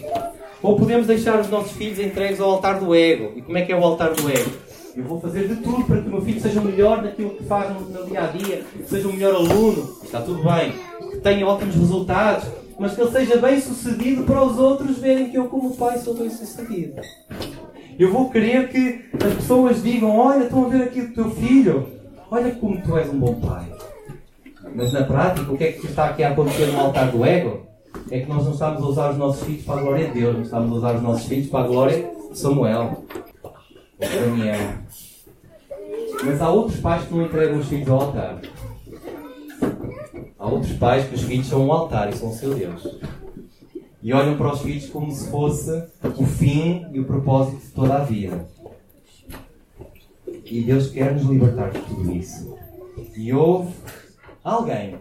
Ou 0.61 0.77
podemos 0.77 1.07
deixar 1.07 1.39
os 1.39 1.49
nossos 1.49 1.73
filhos 1.73 1.99
entregues 1.99 2.39
ao 2.39 2.51
altar 2.51 2.79
do 2.79 2.95
ego. 2.95 3.33
E 3.35 3.41
como 3.41 3.57
é 3.57 3.63
que 3.63 3.71
é 3.71 3.75
o 3.75 3.83
altar 3.83 4.13
do 4.13 4.29
ego? 4.29 4.51
Eu 4.95 5.03
vou 5.03 5.19
fazer 5.19 5.47
de 5.47 5.57
tudo 5.57 5.83
para 5.83 6.01
que 6.01 6.07
o 6.07 6.11
meu 6.11 6.21
filho 6.21 6.39
seja 6.39 6.61
o 6.61 6.63
melhor 6.63 7.03
naquilo 7.03 7.31
que 7.31 7.43
faz 7.43 7.69
no 7.69 8.05
dia 8.05 8.23
a 8.23 8.27
dia, 8.27 8.63
que 8.77 8.89
seja 8.89 9.07
o 9.09 9.13
melhor 9.13 9.35
aluno, 9.35 9.97
está 10.01 10.21
tudo 10.21 10.41
bem, 10.41 10.71
que 11.11 11.17
tenha 11.17 11.45
ótimos 11.45 11.75
resultados, 11.75 12.47
mas 12.77 12.93
que 12.93 13.01
ele 13.01 13.11
seja 13.11 13.37
bem 13.37 13.59
sucedido 13.59 14.23
para 14.23 14.43
os 14.43 14.57
outros 14.57 14.97
verem 14.97 15.29
que 15.29 15.37
eu, 15.37 15.45
como 15.45 15.75
pai, 15.75 15.97
sou 15.99 16.13
bem 16.13 16.29
sucedido. 16.29 17.01
Eu 17.97 18.11
vou 18.11 18.29
querer 18.29 18.69
que 18.69 19.05
as 19.25 19.33
pessoas 19.35 19.81
digam: 19.81 20.17
Olha, 20.17 20.43
estão 20.43 20.65
a 20.65 20.69
ver 20.69 20.83
aqui 20.83 21.01
o 21.01 21.13
teu 21.13 21.31
filho, 21.31 21.87
olha 22.29 22.51
como 22.55 22.81
tu 22.81 22.97
és 22.97 23.09
um 23.09 23.17
bom 23.19 23.35
pai. 23.35 23.65
Mas 24.75 24.91
na 24.91 25.03
prática, 25.03 25.51
o 25.51 25.57
que 25.57 25.63
é 25.63 25.71
que 25.71 25.85
está 25.85 26.09
aqui 26.09 26.23
a 26.23 26.31
acontecer 26.31 26.65
no 26.67 26.79
altar 26.79 27.09
do 27.11 27.23
ego? 27.23 27.65
É 28.11 28.19
que 28.19 28.29
nós 28.29 28.43
não 28.43 28.51
estamos 28.51 28.83
a 28.83 28.85
usar 28.85 29.11
os 29.11 29.17
nossos 29.17 29.45
filhos 29.45 29.63
para 29.63 29.79
a 29.79 29.81
glória 29.81 30.07
de 30.07 30.19
Deus, 30.19 30.35
não 30.35 30.41
estamos 30.41 30.71
a 30.71 30.75
usar 30.75 30.95
os 30.95 31.01
nossos 31.01 31.25
filhos 31.27 31.47
para 31.47 31.63
a 31.63 31.67
glória 31.67 32.11
de 32.29 32.37
Samuel 32.37 33.03
ou 33.41 33.55
Daniel. 33.99 34.59
Mas 36.25 36.41
há 36.41 36.49
outros 36.49 36.79
pais 36.81 37.05
que 37.05 37.13
não 37.13 37.23
entregam 37.23 37.59
os 37.59 37.67
filhos 37.67 37.89
ao 37.89 38.01
altar. 38.01 38.41
Há 40.37 40.47
outros 40.47 40.73
pais 40.73 41.07
que 41.07 41.15
os 41.15 41.23
filhos 41.23 41.47
são 41.47 41.65
um 41.65 41.71
altar 41.71 42.09
e 42.09 42.15
são 42.15 42.29
o 42.29 42.33
seu 42.33 42.53
Deus. 42.53 42.85
E 44.03 44.13
olham 44.13 44.37
para 44.37 44.53
os 44.53 44.61
filhos 44.61 44.87
como 44.89 45.11
se 45.11 45.29
fosse 45.31 45.71
o 46.17 46.25
fim 46.25 46.85
e 46.91 46.99
o 46.99 47.05
propósito 47.05 47.57
de 47.57 47.71
toda 47.71 47.95
a 47.95 48.03
vida. 48.03 48.47
E 50.45 50.61
Deus 50.61 50.91
quer 50.91 51.13
nos 51.13 51.23
libertar 51.23 51.71
de 51.71 51.79
tudo 51.79 52.11
isso. 52.11 52.55
E 53.15 53.33
houve 53.33 53.73
alguém, 54.43 54.95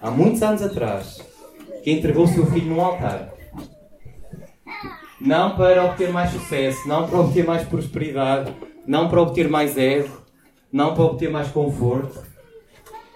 há 0.00 0.10
muitos 0.10 0.42
anos 0.42 0.62
atrás, 0.62 1.20
que 1.82 1.90
entregou 1.90 2.24
o 2.24 2.28
seu 2.28 2.46
filho 2.46 2.74
no 2.74 2.80
altar. 2.80 3.34
Não 5.20 5.56
para 5.56 5.84
obter 5.84 6.10
mais 6.10 6.30
sucesso, 6.30 6.86
não 6.88 7.06
para 7.06 7.20
obter 7.20 7.44
mais 7.44 7.66
prosperidade, 7.66 8.54
não 8.86 9.08
para 9.08 9.20
obter 9.20 9.48
mais 9.48 9.76
ego, 9.76 10.22
não 10.72 10.94
para 10.94 11.04
obter 11.04 11.30
mais 11.30 11.48
conforto, 11.48 12.24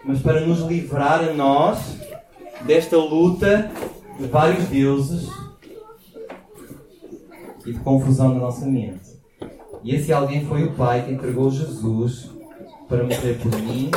mas 0.04 0.20
para 0.20 0.40
nos 0.40 0.60
livrar 0.60 1.20
a 1.20 1.32
nós 1.32 1.78
desta 2.62 2.96
luta 2.96 3.70
de 4.18 4.26
vários 4.26 4.64
deuses 4.66 5.28
e 7.66 7.72
de 7.72 7.78
confusão 7.80 8.34
na 8.34 8.40
nossa 8.40 8.66
mente. 8.66 9.10
E 9.82 9.94
esse 9.94 10.12
alguém 10.12 10.44
foi 10.46 10.64
o 10.64 10.72
Pai 10.72 11.04
que 11.04 11.12
entregou 11.12 11.50
Jesus 11.50 12.30
para 12.88 13.02
morrer 13.02 13.38
por 13.40 13.50
mim 13.62 13.90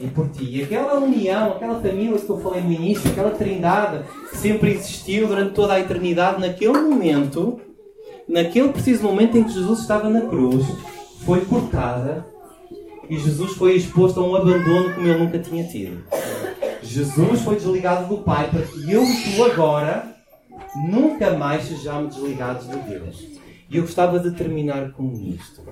e 0.00 0.06
por 0.06 0.28
ti. 0.28 0.44
E 0.44 0.62
aquela 0.62 0.98
união, 0.98 1.52
aquela 1.52 1.80
família 1.80 2.18
que 2.18 2.30
eu 2.30 2.40
falei 2.40 2.62
no 2.62 2.72
início, 2.72 3.10
aquela 3.10 3.30
trindade 3.30 4.04
que 4.30 4.36
sempre 4.36 4.72
existiu 4.72 5.28
durante 5.28 5.52
toda 5.52 5.74
a 5.74 5.80
eternidade, 5.80 6.40
naquele 6.40 6.78
momento, 6.78 7.60
naquele 8.28 8.68
preciso 8.68 9.02
momento 9.02 9.36
em 9.36 9.44
que 9.44 9.52
Jesus 9.52 9.80
estava 9.80 10.08
na 10.08 10.22
cruz, 10.22 10.64
foi 11.24 11.44
cortada 11.44 12.24
e 13.08 13.18
Jesus 13.18 13.52
foi 13.52 13.76
exposto 13.76 14.20
a 14.20 14.26
um 14.26 14.34
abandono 14.34 14.94
como 14.94 15.06
ele 15.06 15.18
nunca 15.18 15.38
tinha 15.38 15.64
tido. 15.64 16.02
Jesus 16.82 17.40
foi 17.42 17.56
desligado 17.56 18.08
do 18.08 18.22
Pai 18.22 18.48
para 18.50 18.62
que 18.62 18.90
eu 18.90 19.04
e 19.04 19.34
tu 19.34 19.44
agora 19.44 20.16
nunca 20.88 21.32
mais 21.32 21.64
sejamos 21.64 22.14
desligados 22.14 22.68
de 22.68 22.76
Deus. 22.76 23.24
E 23.68 23.76
eu 23.76 23.82
gostava 23.82 24.18
de 24.18 24.30
terminar 24.32 24.92
com 24.92 25.12
isto. 25.12 25.62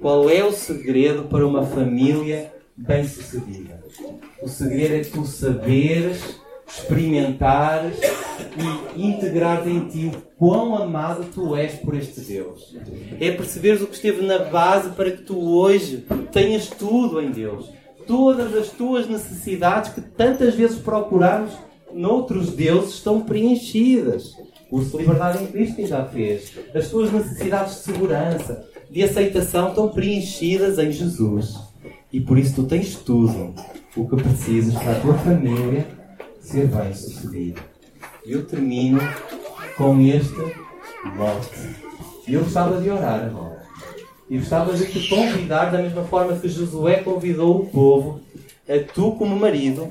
Qual 0.00 0.28
é 0.28 0.44
o 0.44 0.52
segredo 0.52 1.24
para 1.24 1.46
uma 1.46 1.64
família 1.64 2.52
bem-sucedida? 2.76 3.82
O 4.42 4.48
segredo 4.48 4.94
é 4.94 5.00
tu 5.00 5.24
saberes, 5.24 6.40
experimentares 6.66 7.98
e 8.96 9.06
integrar 9.06 9.66
em 9.68 9.80
ti 9.88 10.06
o 10.06 10.20
quão 10.38 10.76
amado 10.76 11.26
tu 11.32 11.54
és 11.54 11.74
por 11.74 11.94
este 11.94 12.20
Deus. 12.20 12.76
É 13.20 13.30
perceberes 13.30 13.82
o 13.82 13.86
que 13.86 13.94
esteve 13.94 14.24
na 14.24 14.38
base 14.38 14.90
para 14.90 15.10
que 15.10 15.22
tu 15.22 15.38
hoje 15.38 16.04
tenhas 16.32 16.68
tudo 16.68 17.20
em 17.20 17.30
Deus. 17.30 17.70
Todas 18.06 18.54
as 18.54 18.68
tuas 18.68 19.08
necessidades 19.08 19.92
que 19.92 20.00
tantas 20.00 20.54
vezes 20.54 20.78
procuramos 20.78 21.52
noutros 21.92 22.50
deuses 22.50 22.94
estão 22.94 23.20
preenchidas. 23.20 24.32
O 24.70 24.80
de 24.82 24.96
liberdade 24.96 25.44
em 25.44 25.46
Cristo 25.46 25.86
já 25.86 26.04
fez. 26.04 26.52
As 26.74 26.88
tuas 26.88 27.12
necessidades 27.12 27.76
de 27.76 27.80
segurança, 27.80 28.66
de 28.90 29.02
aceitação 29.02 29.68
estão 29.68 29.88
preenchidas 29.88 30.78
em 30.78 30.90
Jesus. 30.90 31.54
E 32.12 32.20
por 32.20 32.38
isso 32.38 32.56
tu 32.56 32.64
tens 32.64 32.96
tudo 32.96 33.54
o 33.96 34.08
que 34.08 34.16
precisas 34.16 34.74
para 34.74 34.92
a 34.92 35.00
tua 35.00 35.14
família 35.14 35.86
ser 36.44 36.66
bem 36.66 36.94
sucedida. 36.94 37.60
Eu 38.24 38.44
termino 38.44 39.00
com 39.76 39.98
este 40.00 40.34
mote. 41.16 41.84
E 42.28 42.34
eu 42.34 42.42
gostava 42.42 42.80
de 42.80 42.90
orar 42.90 43.24
agora. 43.24 43.64
E 44.28 44.38
gostava 44.38 44.72
de 44.74 44.86
te 44.86 45.08
convidar, 45.08 45.70
da 45.70 45.78
mesma 45.78 46.04
forma 46.04 46.36
que 46.36 46.48
Josué 46.48 46.96
convidou 46.96 47.60
o 47.60 47.66
povo, 47.66 48.20
a 48.68 48.92
tu 48.92 49.12
como 49.12 49.36
marido, 49.36 49.88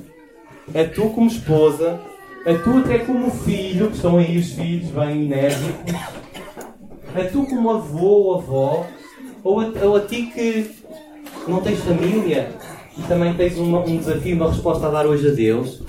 a 0.69 0.83
tu 0.87 1.09
como 1.09 1.27
esposa, 1.27 1.99
a 2.45 2.53
tu 2.55 2.79
até 2.79 2.99
como 2.99 3.29
filho, 3.29 3.89
que 3.89 3.95
estão 3.95 4.17
aí 4.17 4.37
os 4.37 4.51
filhos 4.51 4.89
bem 4.89 5.25
enérgicos, 5.25 5.93
a 7.15 7.23
tu 7.31 7.45
como 7.45 7.71
avô 7.71 8.05
ou 8.05 8.35
avó, 8.35 8.87
ou 9.43 9.59
a, 9.59 9.65
ou 9.83 9.95
a 9.95 10.01
ti 10.01 10.31
que 10.33 10.71
não 11.47 11.61
tens 11.61 11.79
família 11.79 12.51
e 12.97 13.01
também 13.03 13.33
tens 13.35 13.57
uma, 13.57 13.79
um 13.79 13.97
desafio, 13.97 14.35
uma 14.35 14.49
resposta 14.49 14.87
a 14.87 14.91
dar 14.91 15.05
hoje 15.05 15.29
a 15.29 15.31
Deus, 15.31 15.83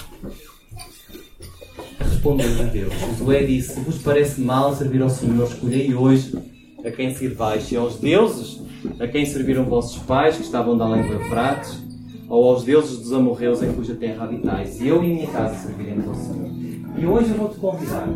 respondeu 2.24 2.46
a 2.60 2.64
Deus. 2.64 2.92
Josué 2.94 3.42
disse: 3.44 3.78
Vos 3.80 3.98
parece 3.98 4.40
mal 4.40 4.74
servir 4.74 5.02
ao 5.02 5.10
Senhor? 5.10 5.46
Escolhei 5.46 5.94
hoje 5.94 6.34
a 6.82 6.90
quem 6.90 7.14
sirvais, 7.14 7.64
se 7.64 7.76
aos 7.76 7.96
deuses 7.96 8.62
a 8.98 9.06
quem 9.06 9.24
serviram 9.24 9.64
vossos 9.64 10.02
pais, 10.02 10.37
que 10.37 10.42
estavam 10.42 10.76
de 10.76 10.82
além 10.82 11.06
do 11.06 11.14
Eufrates, 11.14 11.82
ou 12.28 12.48
aos 12.48 12.64
deuses 12.64 12.98
dos 12.98 13.12
amorreus 13.12 13.62
em 13.62 13.72
cuja 13.72 13.94
terra 13.94 14.24
habitais. 14.24 14.80
E 14.80 14.88
eu 14.88 15.02
e 15.04 15.08
minha 15.08 15.26
casa 15.26 15.54
serviremos 15.54 16.08
ao 16.08 16.14
Senhor. 16.14 16.50
E 16.96 17.06
hoje 17.06 17.30
eu 17.30 17.37
vou-te 17.37 17.56
convidar, 17.56 18.08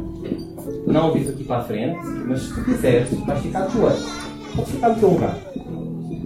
não 0.86 1.12
vir 1.12 1.28
aqui 1.28 1.44
para 1.44 1.58
a 1.58 1.64
frente, 1.64 1.98
mas 2.26 2.42
se 2.42 2.54
tu 2.54 2.64
quiseres, 2.64 3.10
vais 3.26 3.42
ficar 3.42 3.66
de 3.66 3.72
joelhos. 3.72 4.06
Podes 4.54 4.70
ficar 4.72 4.88
no 4.88 5.00
teu 5.00 5.10
lugar. 5.10 5.38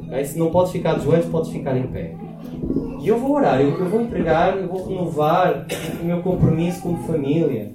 Okay? 0.06 0.24
Se 0.24 0.38
não 0.38 0.50
podes 0.50 0.72
ficar 0.72 0.98
de 0.98 1.04
joelhos, 1.04 1.26
podes 1.26 1.50
ficar 1.50 1.76
em 1.76 1.86
pé. 1.86 2.14
E 3.02 3.08
eu 3.08 3.18
vou 3.18 3.34
orar, 3.34 3.60
eu, 3.60 3.76
eu 3.76 3.88
vou 3.88 4.00
entregar, 4.00 4.56
eu 4.56 4.68
vou 4.68 4.86
renovar 4.86 5.66
o 6.00 6.04
meu 6.04 6.22
compromisso 6.22 6.82
como 6.82 7.02
família, 7.02 7.72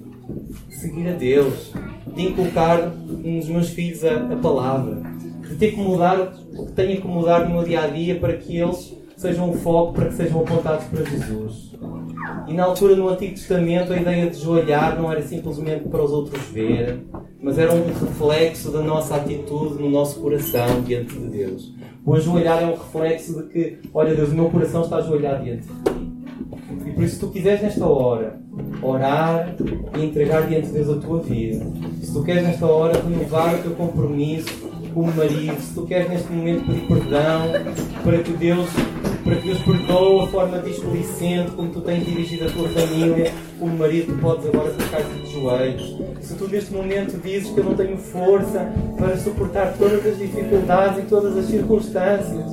seguir 0.70 1.06
a 1.08 1.12
Deus, 1.12 1.74
de 2.16 2.28
inculcar 2.28 2.90
nos 2.90 3.46
meus 3.46 3.68
filhos 3.68 4.02
a, 4.06 4.14
a 4.14 4.36
palavra, 4.36 5.02
de 5.46 5.54
ter 5.56 5.72
que 5.72 5.80
mudar 5.80 6.32
o 6.56 6.64
que 6.64 6.72
tenho 6.72 6.98
que 7.00 7.06
mudar 7.06 7.46
no 7.46 7.56
meu 7.56 7.62
dia 7.62 7.82
a 7.82 7.86
dia 7.88 8.18
para 8.18 8.38
que 8.38 8.56
eles 8.56 8.96
sejam 9.18 9.50
um 9.50 9.52
foco, 9.52 9.92
para 9.92 10.06
que 10.06 10.14
sejam 10.14 10.40
apontados 10.40 10.86
para 10.86 11.04
Jesus. 11.04 11.76
E 12.46 12.54
na 12.54 12.64
altura, 12.64 12.96
no 12.96 13.10
Antigo 13.10 13.34
Testamento, 13.34 13.92
a 13.92 13.96
ideia 13.98 14.30
de 14.30 14.38
joelhar 14.38 14.98
não 14.98 15.12
era 15.12 15.20
simplesmente 15.20 15.88
para 15.88 16.02
os 16.02 16.10
outros 16.10 16.42
ver, 16.46 17.00
mas 17.38 17.58
era 17.58 17.74
um 17.74 17.84
reflexo 17.84 18.70
da 18.70 18.80
nossa 18.80 19.16
atitude 19.16 19.82
no 19.82 19.90
nosso 19.90 20.20
coração 20.20 20.80
diante 20.80 21.14
de 21.14 21.28
Deus. 21.28 21.74
O 22.04 22.14
ajoelhar 22.14 22.62
é 22.62 22.66
um 22.66 22.72
reflexo 22.72 23.42
de 23.42 23.48
que, 23.48 23.78
olha 23.92 24.14
Deus, 24.14 24.30
o 24.30 24.34
meu 24.34 24.50
coração 24.50 24.82
está 24.82 24.96
ajoelhado 24.96 25.44
diante 25.44 25.62
de 25.62 25.68
ti. 25.68 26.08
E 26.86 26.90
por 26.92 27.04
isso, 27.04 27.14
se 27.14 27.20
tu 27.20 27.28
quiseres 27.28 27.62
nesta 27.62 27.86
hora 27.86 28.40
orar 28.82 29.54
e 29.96 30.04
entregar 30.04 30.46
diante 30.46 30.68
de 30.68 30.72
Deus 30.72 30.88
a 30.88 31.00
tua 31.00 31.20
vida, 31.20 31.64
se 32.02 32.12
tu 32.12 32.22
queres 32.22 32.42
nesta 32.42 32.66
hora 32.66 33.00
renovar 33.00 33.54
o 33.54 33.62
teu 33.62 33.72
compromisso 33.72 34.68
como 34.94 35.12
marido, 35.12 35.60
se 35.60 35.74
tu 35.74 35.86
queres 35.86 36.08
neste 36.08 36.32
momento 36.32 36.64
pedir 36.66 36.86
perdão 36.86 37.42
para 38.02 38.18
que 38.18 38.32
Deus, 38.32 38.68
para 39.28 39.36
que 39.36 39.46
Deus 39.46 39.58
perdoe 39.60 40.24
a 40.24 40.26
forma 40.28 40.58
displicente 40.60 41.50
como 41.50 41.68
tu 41.68 41.82
tens 41.82 42.02
dirigido 42.02 42.46
a 42.46 42.50
tua 42.50 42.66
família, 42.70 43.30
como 43.58 43.76
marido, 43.76 44.14
tu 44.14 44.20
podes 44.22 44.46
agora 44.46 44.70
ficar-te 44.70 45.20
de 45.20 45.30
joelhos. 45.30 45.98
Se 46.22 46.34
tu 46.34 46.48
neste 46.48 46.72
momento 46.72 47.20
dizes 47.22 47.50
que 47.50 47.58
eu 47.58 47.64
não 47.64 47.74
tenho 47.74 47.98
força 47.98 48.72
para 48.96 49.18
suportar 49.18 49.74
todas 49.76 50.06
as 50.06 50.16
dificuldades 50.16 51.04
e 51.04 51.06
todas 51.08 51.36
as 51.36 51.44
circunstâncias, 51.44 52.50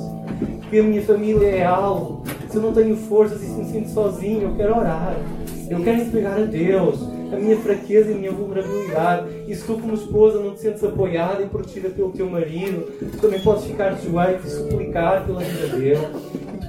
que 0.68 0.78
a 0.78 0.82
minha 0.82 1.00
família 1.00 1.46
é 1.46 1.64
algo, 1.64 2.22
se 2.50 2.56
eu 2.56 2.62
não 2.62 2.72
tenho 2.74 2.94
forças 2.94 3.42
e 3.42 3.46
se 3.46 3.52
me 3.52 3.64
sinto 3.64 3.88
sozinho, 3.88 4.42
eu 4.42 4.54
quero 4.56 4.76
orar. 4.76 5.16
Eu 5.70 5.82
quero 5.82 6.02
entregar 6.02 6.38
a 6.38 6.44
Deus 6.44 7.00
a 7.32 7.36
minha 7.36 7.56
fraqueza 7.56 8.10
e 8.10 8.14
a 8.14 8.16
minha 8.18 8.32
vulnerabilidade. 8.32 9.28
E 9.48 9.54
se 9.54 9.64
tu, 9.64 9.74
como 9.74 9.94
esposa, 9.94 10.38
não 10.40 10.54
te 10.54 10.60
sentes 10.60 10.84
apoiada 10.84 11.42
e 11.42 11.46
protegida 11.46 11.88
pelo 11.88 12.10
teu 12.10 12.28
marido, 12.28 12.86
tu 12.98 13.18
também 13.18 13.40
podes 13.40 13.64
ficar 13.64 13.94
de 13.94 14.08
joelhos 14.08 14.44
e 14.44 14.50
suplicar 14.50 15.24
pela 15.24 15.40
vida 15.40 15.76
dele. 15.76 16.06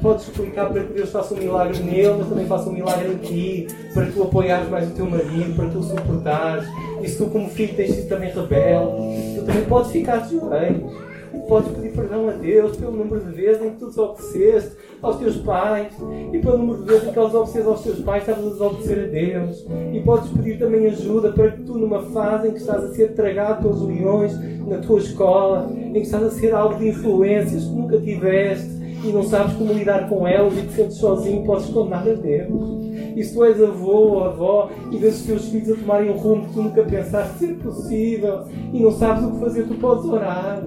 Podes 0.01 0.23
suplicar 0.25 0.71
para 0.71 0.83
que 0.83 0.93
Deus 0.93 1.09
faça 1.09 1.33
um 1.33 1.37
milagre 1.37 1.79
nele, 1.79 2.15
mas 2.19 2.29
também 2.29 2.45
faça 2.45 2.69
um 2.69 2.73
milagre 2.73 3.13
em 3.13 3.17
ti, 3.17 3.67
para 3.93 4.05
tu 4.07 4.23
apoiares 4.23 4.69
mais 4.69 4.89
o 4.89 4.93
teu 4.93 5.09
marido, 5.09 5.55
para 5.55 5.69
tu 5.69 5.83
suportares. 5.83 6.67
E 7.01 7.07
se 7.07 7.17
tu, 7.17 7.25
como 7.27 7.49
filho, 7.49 7.75
tens 7.75 7.91
sido 7.91 8.09
também 8.09 8.29
rebelde, 8.29 9.39
tu 9.39 9.45
também 9.45 9.65
podes 9.65 9.91
ficar 9.91 10.17
de 10.17 10.35
joelhos 10.35 11.07
podes 11.47 11.71
pedir 11.71 11.91
perdão 11.93 12.29
a 12.29 12.33
Deus 12.33 12.75
pelo 12.75 12.91
número 12.91 13.21
de 13.21 13.31
vezes 13.31 13.63
em 13.63 13.71
que 13.71 13.77
tu 13.77 13.87
desobedeceste 13.87 14.75
aos 15.01 15.17
teus 15.17 15.37
pais 15.37 15.93
e 16.33 16.39
pelo 16.39 16.57
número 16.57 16.79
de 16.79 16.85
vezes 16.85 17.07
em 17.07 17.13
que 17.13 17.19
eles 17.19 17.33
obedeceste 17.33 17.67
aos 17.67 17.83
teus 17.83 17.99
pais, 17.99 18.21
estavas 18.21 18.45
a 18.45 18.49
desobedecer 18.49 19.03
a 19.03 19.07
Deus. 19.07 19.65
E 19.93 19.99
podes 20.01 20.29
pedir 20.31 20.59
também 20.59 20.85
ajuda 20.87 21.31
para 21.31 21.51
que 21.51 21.63
tu, 21.63 21.77
numa 21.77 22.03
fase 22.03 22.49
em 22.49 22.51
que 22.51 22.59
estás 22.59 22.83
a 22.83 22.93
ser 22.93 23.13
tragado 23.13 23.61
pelos 23.61 23.81
leões 23.81 24.33
na 24.67 24.77
tua 24.77 24.99
escola, 24.99 25.69
em 25.71 25.93
que 25.93 25.99
estás 26.01 26.23
a 26.23 26.31
ser 26.31 26.53
alvo 26.53 26.77
de 26.77 26.89
influências 26.89 27.63
que 27.63 27.71
nunca 27.71 27.97
tiveste 27.99 28.76
e 29.03 29.11
não 29.11 29.23
sabes 29.23 29.55
como 29.55 29.73
lidar 29.73 30.09
com 30.09 30.27
elas 30.27 30.57
e 30.57 30.61
te 30.61 30.73
sentes 30.73 30.97
sozinho, 30.97 31.43
podes 31.43 31.67
condenar 31.67 32.07
a 32.07 32.13
Deus. 32.13 32.87
E 33.15 33.23
se 33.23 33.33
tu 33.33 33.43
és 33.43 33.61
avô 33.61 33.91
ou 33.91 34.23
avó 34.23 34.69
e 34.91 34.97
vês 34.97 35.19
os 35.19 35.25
teus 35.25 35.49
filhos 35.49 35.71
a 35.71 35.75
tomarem 35.75 36.11
um 36.11 36.17
rumo 36.17 36.45
que 36.45 36.53
tu 36.53 36.61
nunca 36.61 36.83
pensaste 36.83 37.39
ser 37.39 37.55
possível 37.55 38.43
e 38.73 38.79
não 38.79 38.91
sabes 38.91 39.23
o 39.23 39.31
que 39.31 39.39
fazer, 39.39 39.63
tu 39.63 39.75
podes 39.75 40.05
orar 40.05 40.63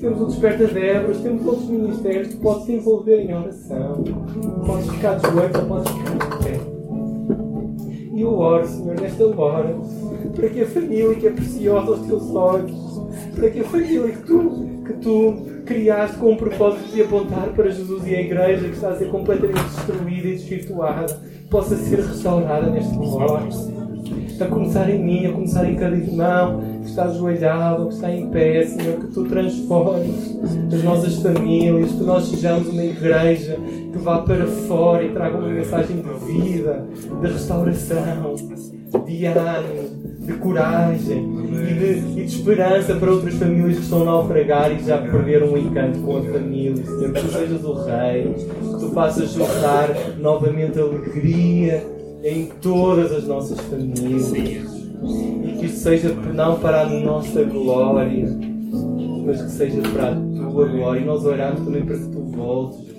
temos 0.00 0.18
o 0.22 0.26
Desperta 0.28 0.66
Débora, 0.66 1.14
temos 1.14 1.46
outros 1.46 1.68
ministérios 1.68 2.28
que 2.28 2.36
podes 2.38 2.64
te 2.64 2.72
envolver 2.72 3.20
em 3.20 3.34
oração. 3.34 4.02
Podes 4.66 4.90
ficar 4.92 5.16
de 5.16 5.28
joelhos 5.28 5.56
ou 5.56 5.66
podes 5.66 5.92
ficar 5.92 6.38
de 6.38 6.44
pé. 6.44 6.60
E 8.14 8.22
eu 8.22 8.38
oro, 8.38 8.66
Senhor, 8.66 8.98
nesta 8.98 9.26
hora, 9.26 9.76
para 10.34 10.48
que 10.48 10.62
a 10.62 10.66
família 10.66 11.14
que 11.16 11.26
é 11.26 11.30
preciosa 11.30 11.90
aos 11.90 12.00
teus 12.06 12.34
olhos, 12.34 12.72
para 13.34 13.50
que 13.50 13.60
a 13.60 13.64
família 13.64 14.08
que 14.08 14.22
tu, 14.22 14.68
que 14.86 14.92
tu 14.94 15.49
criaste 15.70 16.16
com 16.16 16.32
o 16.32 16.36
propósito 16.36 16.92
de 16.92 17.02
apontar 17.02 17.48
para 17.50 17.70
Jesus 17.70 18.04
e 18.04 18.16
a 18.16 18.20
igreja 18.20 18.68
que 18.68 18.74
está 18.74 18.88
a 18.88 18.96
ser 18.96 19.08
completamente 19.08 19.62
destruída 19.62 20.28
e 20.28 20.32
desvirtuada, 20.32 21.16
possa 21.48 21.76
ser 21.76 22.00
restaurada 22.00 22.68
neste 22.70 22.92
momento 22.92 23.80
a 24.40 24.46
começar 24.46 24.88
em 24.88 24.98
mim, 24.98 25.26
a 25.26 25.32
começar 25.32 25.70
em 25.70 25.76
cada 25.76 25.94
irmão 25.94 26.60
que 26.82 26.88
está 26.88 27.04
ajoelhado, 27.04 27.88
que 27.88 27.94
está 27.94 28.10
em 28.10 28.28
pé, 28.30 28.64
Senhor, 28.66 28.98
que 28.98 29.06
tu 29.08 29.24
transformes 29.26 30.38
as 30.74 30.82
nossas 30.82 31.16
famílias, 31.16 31.92
que 31.92 32.02
nós 32.02 32.24
sejamos 32.24 32.68
uma 32.68 32.82
igreja 32.82 33.56
que 33.92 33.98
vá 33.98 34.22
para 34.22 34.46
fora 34.46 35.04
e 35.04 35.12
traga 35.12 35.36
uma 35.36 35.48
mensagem 35.48 36.02
de 36.02 36.32
vida, 36.32 36.84
de 37.20 37.26
restauração. 37.28 38.34
de 39.06 39.26
ânimo, 39.26 39.89
de 40.30 40.38
coragem 40.38 41.28
e 41.50 41.74
de, 41.74 42.20
e 42.20 42.26
de 42.26 42.36
esperança 42.36 42.94
para 42.94 43.10
outras 43.10 43.34
famílias 43.34 43.76
que 43.76 43.82
estão 43.82 44.02
a 44.02 44.04
naufragar 44.04 44.72
e 44.72 44.76
que 44.76 44.86
já 44.86 44.98
perderam 44.98 45.52
o 45.52 45.58
encanto 45.58 45.98
com 46.00 46.18
a 46.18 46.22
família. 46.22 46.84
Senhor, 46.84 47.12
que 47.12 47.20
tu 47.20 47.32
sejas 47.32 47.64
o 47.64 47.72
Rei, 47.84 48.34
que 48.34 48.80
tu 48.80 48.90
faças 48.92 49.32
jorrar 49.32 49.88
novamente 50.18 50.78
alegria 50.78 51.84
em 52.22 52.46
todas 52.60 53.12
as 53.12 53.26
nossas 53.26 53.58
famílias. 53.60 54.32
E 54.32 55.56
que 55.58 55.66
isto 55.66 55.78
seja 55.78 56.14
não 56.34 56.58
para 56.58 56.82
a 56.82 56.86
nossa 56.86 57.42
glória, 57.44 58.28
mas 59.24 59.42
que 59.42 59.50
seja 59.50 59.80
para 59.80 60.10
a 60.10 60.14
tua 60.14 60.66
glória. 60.66 61.00
E 61.00 61.04
nós 61.04 61.24
oramos 61.24 61.60
também 61.60 61.84
para 61.84 61.96
que 61.96 62.06
tu 62.06 62.20
voltes 62.20 62.89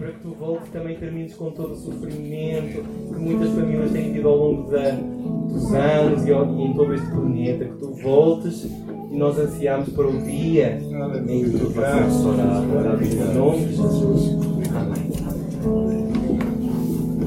para 0.00 0.12
que 0.12 0.20
tu 0.20 0.30
voltes 0.30 0.70
também 0.70 0.96
termines 0.96 1.34
com 1.34 1.50
todo 1.50 1.74
o 1.74 1.76
sofrimento 1.76 2.82
que 2.82 3.20
muitas 3.20 3.50
famílias 3.50 3.90
têm 3.92 4.14
tido 4.14 4.28
ao 4.28 4.36
longo 4.36 4.62
dos 4.62 5.74
anos 5.74 6.24
e, 6.26 6.32
em 6.32 6.74
todo 6.74 6.94
este 6.94 7.06
planeta, 7.10 7.64
que 7.66 7.76
tu 7.76 7.92
voltes 8.02 8.64
e 8.64 9.16
nós 9.16 9.38
ansiamos 9.38 9.90
para 9.90 10.08
o 10.08 10.22
dia 10.22 10.78
em 11.28 11.44
que 11.44 11.58
tu 11.58 11.68
vais 11.68 12.02
restaurar. 12.06 12.64
Em 13.02 13.34
nome 13.34 13.66
de 13.66 13.76
Jesus. 13.76 14.38
Amém. 14.74 16.09